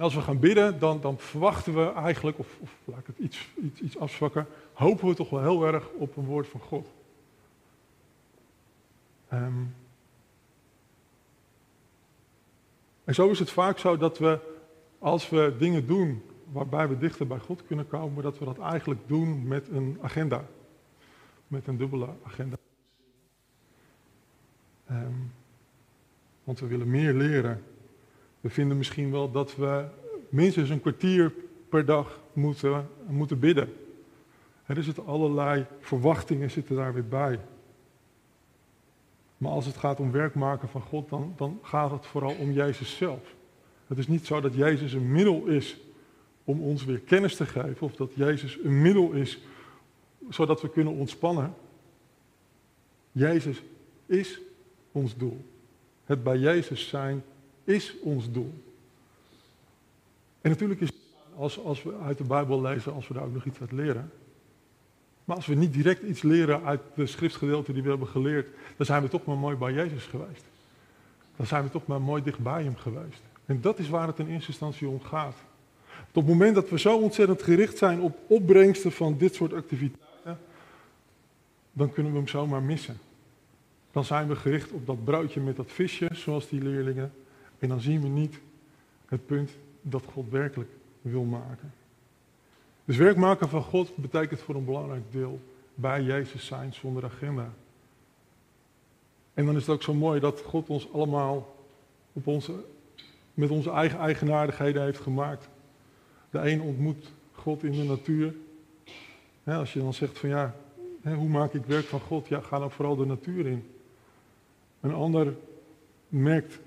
En 0.00 0.06
als 0.06 0.14
we 0.14 0.20
gaan 0.20 0.38
bidden, 0.38 0.78
dan, 0.78 1.00
dan 1.00 1.18
verwachten 1.18 1.74
we 1.74 1.92
eigenlijk, 1.92 2.38
of, 2.38 2.56
of 2.60 2.76
laat 2.84 2.98
ik 2.98 3.06
het 3.06 3.18
iets, 3.18 3.48
iets, 3.62 3.80
iets 3.80 3.98
afzwakken, 3.98 4.46
hopen 4.72 5.08
we 5.08 5.14
toch 5.14 5.30
wel 5.30 5.40
heel 5.40 5.66
erg 5.66 5.88
op 5.88 6.16
een 6.16 6.24
woord 6.24 6.48
van 6.48 6.60
God. 6.60 6.88
Um, 9.32 9.74
en 13.04 13.14
zo 13.14 13.30
is 13.30 13.38
het 13.38 13.50
vaak 13.50 13.78
zo 13.78 13.96
dat 13.96 14.18
we, 14.18 14.38
als 14.98 15.28
we 15.28 15.54
dingen 15.58 15.86
doen 15.86 16.22
waarbij 16.52 16.88
we 16.88 16.98
dichter 16.98 17.26
bij 17.26 17.38
God 17.38 17.66
kunnen 17.66 17.88
komen, 17.88 18.22
dat 18.22 18.38
we 18.38 18.44
dat 18.44 18.58
eigenlijk 18.58 19.00
doen 19.06 19.48
met 19.48 19.68
een 19.68 19.98
agenda. 20.00 20.44
Met 21.46 21.66
een 21.66 21.76
dubbele 21.76 22.08
agenda. 22.22 22.56
Um, 24.90 25.32
want 26.44 26.60
we 26.60 26.66
willen 26.66 26.90
meer 26.90 27.14
leren. 27.14 27.64
We 28.40 28.50
vinden 28.50 28.76
misschien 28.76 29.10
wel 29.10 29.30
dat 29.30 29.56
we 29.56 29.84
minstens 30.28 30.68
een 30.68 30.80
kwartier 30.80 31.32
per 31.68 31.84
dag 31.84 32.20
moeten, 32.32 32.88
moeten 33.06 33.38
bidden. 33.38 33.72
Er 34.66 34.82
zitten 34.82 35.06
allerlei 35.06 35.66
verwachtingen 35.80 36.50
zitten 36.50 36.76
daar 36.76 36.94
weer 36.94 37.08
bij. 37.08 37.38
Maar 39.36 39.52
als 39.52 39.66
het 39.66 39.76
gaat 39.76 40.00
om 40.00 40.10
werk 40.10 40.34
maken 40.34 40.68
van 40.68 40.80
God, 40.80 41.08
dan, 41.08 41.32
dan 41.36 41.58
gaat 41.62 41.90
het 41.90 42.06
vooral 42.06 42.34
om 42.38 42.52
Jezus 42.52 42.96
zelf. 42.96 43.34
Het 43.86 43.98
is 43.98 44.08
niet 44.08 44.26
zo 44.26 44.40
dat 44.40 44.54
Jezus 44.54 44.92
een 44.92 45.12
middel 45.12 45.46
is 45.46 45.80
om 46.44 46.60
ons 46.60 46.84
weer 46.84 46.98
kennis 46.98 47.36
te 47.36 47.46
geven, 47.46 47.86
of 47.86 47.96
dat 47.96 48.12
Jezus 48.14 48.58
een 48.62 48.82
middel 48.82 49.12
is 49.12 49.38
zodat 50.28 50.62
we 50.62 50.70
kunnen 50.70 50.92
ontspannen. 50.92 51.54
Jezus 53.12 53.62
is 54.06 54.40
ons 54.92 55.16
doel. 55.16 55.44
Het 56.04 56.22
bij 56.22 56.38
Jezus 56.38 56.88
zijn 56.88 57.22
is 57.70 57.94
ons 58.00 58.32
doel. 58.32 58.52
En 60.40 60.50
natuurlijk 60.50 60.80
is 60.80 60.90
als, 61.36 61.64
als 61.64 61.82
we 61.82 61.96
uit 61.96 62.18
de 62.18 62.24
Bijbel 62.24 62.60
lezen, 62.60 62.92
als 62.94 63.08
we 63.08 63.14
daar 63.14 63.24
ook 63.24 63.34
nog 63.34 63.44
iets 63.44 63.60
uit 63.60 63.72
leren. 63.72 64.10
Maar 65.24 65.36
als 65.36 65.46
we 65.46 65.54
niet 65.54 65.72
direct 65.72 66.02
iets 66.02 66.22
leren 66.22 66.64
uit 66.64 66.80
de 66.94 67.06
schriftgedeelte 67.06 67.72
die 67.72 67.82
we 67.82 67.88
hebben 67.88 68.08
geleerd, 68.08 68.46
dan 68.76 68.86
zijn 68.86 69.02
we 69.02 69.08
toch 69.08 69.24
maar 69.24 69.36
mooi 69.36 69.56
bij 69.56 69.72
Jezus 69.72 70.04
geweest. 70.04 70.44
Dan 71.36 71.46
zijn 71.46 71.64
we 71.64 71.70
toch 71.70 71.86
maar 71.86 72.00
mooi 72.00 72.22
dicht 72.22 72.38
bij 72.38 72.62
Hem 72.62 72.76
geweest. 72.76 73.22
En 73.46 73.60
dat 73.60 73.78
is 73.78 73.88
waar 73.88 74.06
het 74.06 74.18
in 74.18 74.28
eerste 74.28 74.48
instantie 74.48 74.88
om 74.88 75.00
gaat. 75.00 75.36
Op 76.08 76.14
het 76.14 76.26
moment 76.26 76.54
dat 76.54 76.68
we 76.68 76.78
zo 76.78 76.96
ontzettend 76.96 77.42
gericht 77.42 77.78
zijn 77.78 78.00
op 78.00 78.18
opbrengsten 78.26 78.92
van 78.92 79.18
dit 79.18 79.34
soort 79.34 79.52
activiteiten, 79.52 80.38
dan 81.72 81.92
kunnen 81.92 82.12
we 82.12 82.18
hem 82.18 82.28
zomaar 82.28 82.62
missen. 82.62 82.98
Dan 83.92 84.04
zijn 84.04 84.28
we 84.28 84.36
gericht 84.36 84.70
op 84.70 84.86
dat 84.86 85.04
broodje 85.04 85.40
met 85.40 85.56
dat 85.56 85.70
visje, 85.70 86.08
zoals 86.12 86.48
die 86.48 86.62
leerlingen. 86.62 87.12
En 87.60 87.68
dan 87.68 87.80
zien 87.80 88.00
we 88.00 88.08
niet 88.08 88.40
het 89.06 89.26
punt 89.26 89.50
dat 89.82 90.04
God 90.12 90.30
werkelijk 90.30 90.70
wil 91.02 91.24
maken. 91.24 91.72
Dus 92.84 92.96
werk 92.96 93.16
maken 93.16 93.48
van 93.48 93.62
God 93.62 93.96
betekent 93.96 94.40
voor 94.40 94.54
een 94.54 94.64
belangrijk 94.64 95.12
deel 95.12 95.40
bij 95.74 96.02
Jezus 96.02 96.46
zijn 96.46 96.72
zonder 96.72 97.04
agenda. 97.04 97.52
En 99.34 99.46
dan 99.46 99.56
is 99.56 99.60
het 99.60 99.74
ook 99.74 99.82
zo 99.82 99.94
mooi 99.94 100.20
dat 100.20 100.40
God 100.40 100.68
ons 100.68 100.92
allemaal 100.92 101.56
op 102.12 102.26
onze, 102.26 102.64
met 103.34 103.50
onze 103.50 103.70
eigen 103.70 103.98
eigenaardigheden 103.98 104.82
heeft 104.82 105.00
gemaakt. 105.00 105.48
De 106.30 106.38
een 106.38 106.60
ontmoet 106.60 107.12
God 107.32 107.64
in 107.64 107.72
de 107.72 107.82
natuur. 107.84 108.34
als 109.44 109.72
je 109.72 109.80
dan 109.80 109.94
zegt 109.94 110.18
van 110.18 110.28
ja, 110.28 110.54
hoe 111.02 111.28
maak 111.28 111.54
ik 111.54 111.64
werk 111.64 111.84
van 111.84 112.00
God? 112.00 112.28
Ja, 112.28 112.40
ga 112.40 112.58
dan 112.58 112.70
vooral 112.70 112.96
de 112.96 113.06
natuur 113.06 113.46
in. 113.46 113.70
Een 114.80 114.94
ander 114.94 115.34
merkt 116.08 116.58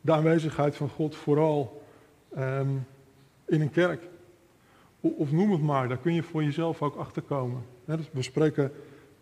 de 0.00 0.12
aanwezigheid 0.12 0.76
van 0.76 0.88
God 0.88 1.16
vooral 1.16 1.82
ehm, 2.34 2.76
in 3.44 3.60
een 3.60 3.70
kerk. 3.70 4.08
Of, 5.00 5.32
noem 5.32 5.50
het 5.50 5.62
maar, 5.62 5.88
daar 5.88 5.98
kun 5.98 6.14
je 6.14 6.22
voor 6.22 6.44
jezelf 6.44 6.82
ook 6.82 6.96
achter 6.96 7.22
komen. 7.22 7.62
dus 7.84 8.10
we 8.10 8.22
spreken 8.22 8.72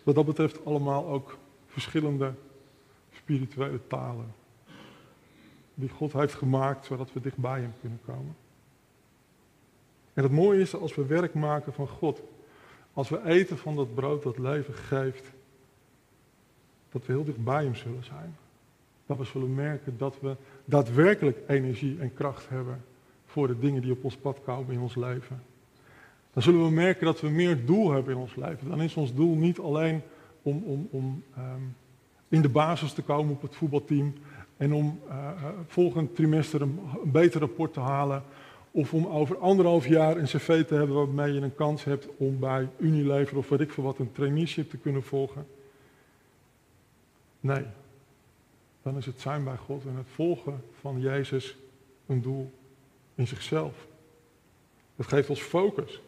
wat 0.02 0.14
dat 0.14 0.26
betreft 0.26 0.64
allemaal 0.64 1.06
ook 1.06 1.38
verschillende 1.66 2.32
spirituele 3.12 3.80
talen. 3.86 4.34
Die 5.74 5.88
God 5.88 6.12
heeft 6.12 6.34
gemaakt 6.34 6.86
zodat 6.86 7.12
we 7.12 7.20
dichtbij 7.20 7.60
hem 7.60 7.74
kunnen 7.80 8.00
komen. 8.06 8.36
En 10.14 10.22
het 10.22 10.32
mooie 10.32 10.60
is 10.60 10.74
als 10.74 10.94
we 10.94 11.06
werk 11.06 11.34
maken 11.34 11.72
van 11.72 11.88
God. 11.88 12.22
Als 12.92 13.08
we 13.08 13.24
eten 13.24 13.58
van 13.58 13.76
dat 13.76 13.94
brood 13.94 14.22
dat 14.22 14.38
leven 14.38 14.74
geeft 14.74 15.32
dat 16.90 17.06
we 17.06 17.12
heel 17.12 17.24
dicht 17.24 17.44
bij 17.44 17.64
hem 17.64 17.74
zullen 17.74 18.04
zijn. 18.04 18.36
Dat 19.06 19.16
we 19.16 19.24
zullen 19.24 19.54
merken 19.54 19.98
dat 19.98 20.20
we 20.20 20.36
daadwerkelijk 20.66 21.38
energie 21.46 21.96
en 22.00 22.14
kracht 22.14 22.48
hebben 22.48 22.84
voor 23.26 23.46
de 23.46 23.58
dingen 23.58 23.82
die 23.82 23.92
op 23.92 24.04
ons 24.04 24.16
pad 24.16 24.40
komen 24.44 24.74
in 24.74 24.80
ons 24.80 24.94
leven. 24.94 25.42
Dan 26.32 26.42
zullen 26.42 26.64
we 26.64 26.70
merken 26.70 27.06
dat 27.06 27.20
we 27.20 27.28
meer 27.28 27.66
doel 27.66 27.90
hebben 27.90 28.14
in 28.14 28.20
ons 28.20 28.34
leven. 28.34 28.68
Dan 28.68 28.82
is 28.82 28.94
ons 28.94 29.14
doel 29.14 29.34
niet 29.34 29.58
alleen 29.58 30.02
om, 30.42 30.62
om, 30.64 30.88
om 30.90 31.22
um, 31.38 31.76
in 32.28 32.42
de 32.42 32.48
basis 32.48 32.92
te 32.92 33.02
komen 33.02 33.32
op 33.32 33.42
het 33.42 33.56
voetbalteam 33.56 34.14
en 34.56 34.72
om 34.72 35.00
uh, 35.08 35.30
volgend 35.66 36.14
trimester 36.14 36.62
een, 36.62 36.80
een 37.02 37.10
beter 37.10 37.40
rapport 37.40 37.72
te 37.72 37.80
halen. 37.80 38.22
Of 38.70 38.94
om 38.94 39.06
over 39.06 39.38
anderhalf 39.38 39.86
jaar 39.86 40.16
een 40.16 40.24
cv 40.24 40.64
te 40.64 40.74
hebben 40.74 40.96
waarmee 40.96 41.32
je 41.32 41.40
een 41.40 41.54
kans 41.54 41.84
hebt 41.84 42.08
om 42.16 42.38
bij 42.38 42.68
Unilever 42.78 43.36
of 43.36 43.48
weet 43.48 43.60
ik 43.60 43.72
veel 43.72 43.84
wat 43.84 43.98
een 43.98 44.12
traineeship 44.12 44.70
te 44.70 44.76
kunnen 44.76 45.02
volgen. 45.02 45.46
Nee. 47.40 47.64
Dan 48.86 48.96
is 48.96 49.06
het 49.06 49.20
zijn 49.20 49.44
bij 49.44 49.56
God 49.56 49.84
en 49.84 49.96
het 49.96 50.06
volgen 50.14 50.64
van 50.80 51.00
Jezus 51.00 51.56
een 52.06 52.22
doel 52.22 52.52
in 53.14 53.26
zichzelf. 53.26 53.86
Het 54.96 55.06
geeft 55.06 55.28
ons 55.28 55.40
focus. 55.40 56.00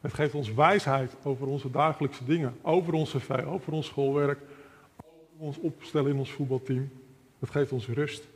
Het 0.00 0.14
geeft 0.14 0.34
ons 0.34 0.54
wijsheid 0.54 1.16
over 1.22 1.46
onze 1.46 1.70
dagelijkse 1.70 2.24
dingen, 2.24 2.56
over 2.62 2.92
onze 2.92 3.18
cv, 3.18 3.44
over 3.46 3.72
ons 3.72 3.86
schoolwerk, 3.86 4.40
over 4.96 5.46
ons 5.46 5.58
opstellen 5.58 6.10
in 6.10 6.18
ons 6.18 6.32
voetbalteam. 6.32 6.90
Het 7.38 7.50
geeft 7.50 7.72
ons 7.72 7.86
rust. 7.88 8.28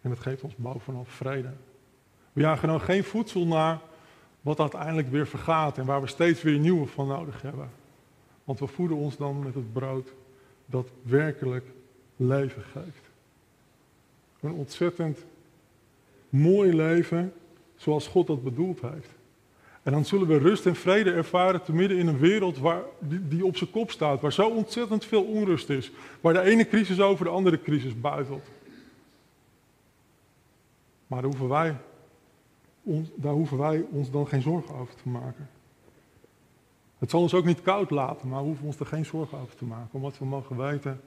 En 0.00 0.10
het 0.10 0.20
geeft 0.20 0.42
ons 0.42 0.56
bovenal 0.56 1.04
vrede. 1.04 1.52
We 2.32 2.40
jagen 2.40 2.68
nou 2.68 2.80
geen 2.80 3.04
voedsel 3.04 3.46
naar 3.46 3.80
wat 4.40 4.60
uiteindelijk 4.60 5.10
weer 5.10 5.26
vergaat 5.26 5.78
en 5.78 5.86
waar 5.86 6.00
we 6.00 6.06
steeds 6.06 6.42
weer 6.42 6.58
nieuwe 6.58 6.86
van 6.86 7.06
nodig 7.06 7.42
hebben. 7.42 7.70
Want 8.44 8.58
we 8.58 8.66
voeden 8.66 8.96
ons 8.96 9.16
dan 9.16 9.42
met 9.42 9.54
het 9.54 9.72
brood 9.72 10.12
dat 10.66 10.90
werkelijk 11.02 11.76
leven 12.18 12.62
geeft. 12.62 13.10
Een 14.40 14.52
ontzettend 14.52 15.24
mooi 16.28 16.76
leven 16.76 17.32
zoals 17.76 18.06
God 18.06 18.26
dat 18.26 18.42
bedoeld 18.42 18.80
heeft. 18.80 19.16
En 19.82 19.92
dan 19.92 20.04
zullen 20.04 20.26
we 20.26 20.38
rust 20.38 20.66
en 20.66 20.76
vrede 20.76 21.12
ervaren 21.12 21.62
te 21.62 21.72
midden 21.72 21.98
in 21.98 22.06
een 22.06 22.18
wereld 22.18 22.58
waar, 22.58 22.82
die, 22.98 23.44
op 23.44 23.56
zijn 23.56 23.70
kop 23.70 23.90
staat, 23.90 24.20
waar 24.20 24.32
zo 24.32 24.48
ontzettend 24.48 25.04
veel 25.04 25.24
onrust 25.24 25.70
is, 25.70 25.90
waar 26.20 26.32
de 26.32 26.40
ene 26.40 26.66
crisis 26.66 27.00
over 27.00 27.24
de 27.24 27.30
andere 27.30 27.60
crisis 27.60 28.00
buitelt. 28.00 28.46
Maar 31.06 31.20
daar 31.20 31.30
hoeven 31.30 31.48
wij, 31.48 31.76
ons, 32.82 33.08
daar 33.14 33.32
hoeven 33.32 33.58
wij 33.58 33.84
ons 33.90 34.10
dan 34.10 34.28
geen 34.28 34.42
zorgen 34.42 34.74
over 34.74 34.94
te 35.02 35.08
maken. 35.08 35.48
Het 36.98 37.10
zal 37.10 37.20
ons 37.20 37.34
ook 37.34 37.44
niet 37.44 37.62
koud 37.62 37.90
laten, 37.90 38.28
maar 38.28 38.40
we 38.40 38.46
hoeven 38.46 38.66
ons 38.66 38.78
er 38.78 38.86
geen 38.86 39.04
zorgen 39.04 39.38
over 39.38 39.56
te 39.56 39.64
maken, 39.64 39.88
omdat 39.92 40.18
we 40.18 40.24
mogen 40.24 40.56
weten 40.56 41.00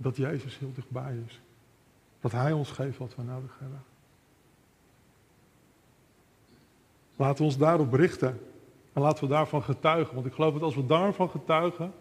dat 0.00 0.16
Jezus 0.16 0.58
heel 0.58 0.72
dichtbij 0.74 1.16
is. 1.26 1.40
Dat 2.20 2.32
Hij 2.32 2.52
ons 2.52 2.70
geeft 2.70 2.98
wat 2.98 3.14
we 3.16 3.22
nodig 3.22 3.56
hebben. 3.58 3.82
Laten 7.16 7.36
we 7.36 7.44
ons 7.44 7.58
daarop 7.58 7.92
richten. 7.92 8.40
En 8.92 9.02
laten 9.02 9.24
we 9.24 9.30
daarvan 9.30 9.62
getuigen. 9.62 10.14
Want 10.14 10.26
ik 10.26 10.32
geloof 10.32 10.52
dat 10.52 10.62
als 10.62 10.74
we 10.74 10.86
daarvan 10.86 11.30
getuigen, 11.30 11.92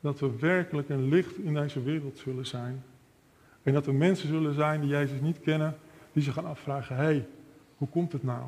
dat 0.00 0.20
we 0.20 0.36
werkelijk 0.38 0.88
een 0.88 1.08
licht 1.08 1.38
in 1.38 1.54
deze 1.54 1.82
wereld 1.82 2.18
zullen 2.18 2.46
zijn. 2.46 2.84
En 3.62 3.72
dat 3.72 3.86
er 3.86 3.94
mensen 3.94 4.28
zullen 4.28 4.54
zijn 4.54 4.80
die 4.80 4.90
Jezus 4.90 5.20
niet 5.20 5.40
kennen, 5.40 5.76
die 6.12 6.22
zich 6.22 6.34
gaan 6.34 6.46
afvragen, 6.46 6.96
hé, 6.96 7.02
hey, 7.02 7.28
hoe 7.76 7.88
komt 7.88 8.12
het 8.12 8.22
nou? 8.22 8.42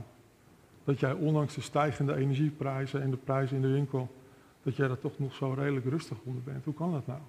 Dat 0.85 1.01
jij 1.01 1.13
ondanks 1.13 1.55
de 1.55 1.61
stijgende 1.61 2.15
energieprijzen 2.15 3.03
en 3.03 3.11
de 3.11 3.17
prijzen 3.17 3.57
in 3.57 3.63
de 3.63 3.73
winkel, 3.73 4.15
dat 4.63 4.77
jij 4.77 4.89
er 4.89 4.99
toch 4.99 5.19
nog 5.19 5.35
zo 5.35 5.53
redelijk 5.53 5.87
rustig 5.87 6.17
onder 6.25 6.43
bent. 6.43 6.65
Hoe 6.65 6.75
kan 6.75 6.93
dat 6.93 7.07
nou? 7.07 7.21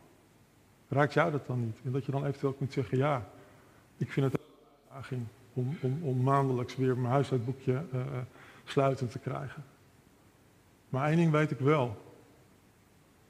Raakt 0.90 1.14
jou 1.14 1.32
dat 1.32 1.48
dan 1.48 1.60
niet? 1.60 1.78
En 1.84 1.92
dat 1.92 2.06
je 2.06 2.12
dan 2.12 2.26
eventueel 2.26 2.54
kunt 2.54 2.74
zeggen, 2.74 2.98
ja, 2.98 3.30
ik 3.98 4.12
vind 4.12 4.26
het 4.26 4.42
een 4.42 4.48
uitdaging 4.84 5.26
om, 5.54 5.78
om, 5.82 6.00
om 6.04 6.24
maandelijks 6.24 6.76
weer 6.76 6.98
mijn 6.98 7.14
huishoudboekje 7.14 7.84
uh, 7.94 8.02
sluiten 8.64 9.10
te 9.10 9.20
krijgen. 9.20 9.64
Maar 10.90 11.08
één 11.08 11.18
ding 11.18 11.32
weet 11.32 11.52
ik 11.52 11.60
wel. 11.60 11.98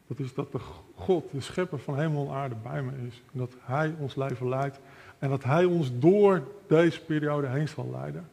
Dat 0.08 0.20
is 0.20 0.34
dat 0.34 0.52
de 0.52 0.60
God, 0.96 1.32
de 1.32 1.42
schepper 1.42 1.80
van 1.80 2.00
hemel 2.00 2.28
en 2.28 2.34
aarde, 2.34 2.56
bij 2.56 2.84
me 2.84 2.92
is. 3.08 3.22
En 3.32 3.40
dat 3.40 3.54
Hij 3.60 3.96
ons 4.00 4.16
leven 4.16 4.50
leidt. 4.50 4.80
En 5.20 5.30
dat 5.30 5.44
Hij 5.44 5.66
ons 5.66 6.00
door 6.00 6.48
deze 6.68 7.02
periode 7.02 7.48
heen 7.48 7.68
zal 7.68 7.90
leiden. 7.92 8.30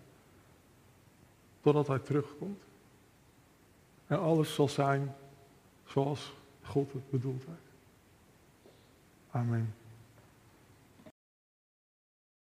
Totdat 1.60 1.86
Hij 1.86 1.98
terugkomt. 1.98 2.62
En 4.06 4.20
alles 4.20 4.54
zal 4.54 4.68
zijn 4.68 5.14
zoals 5.84 6.32
God 6.62 6.92
het 6.92 7.10
bedoeld 7.10 7.44
heeft. 7.46 7.65
Amen. 9.36 9.85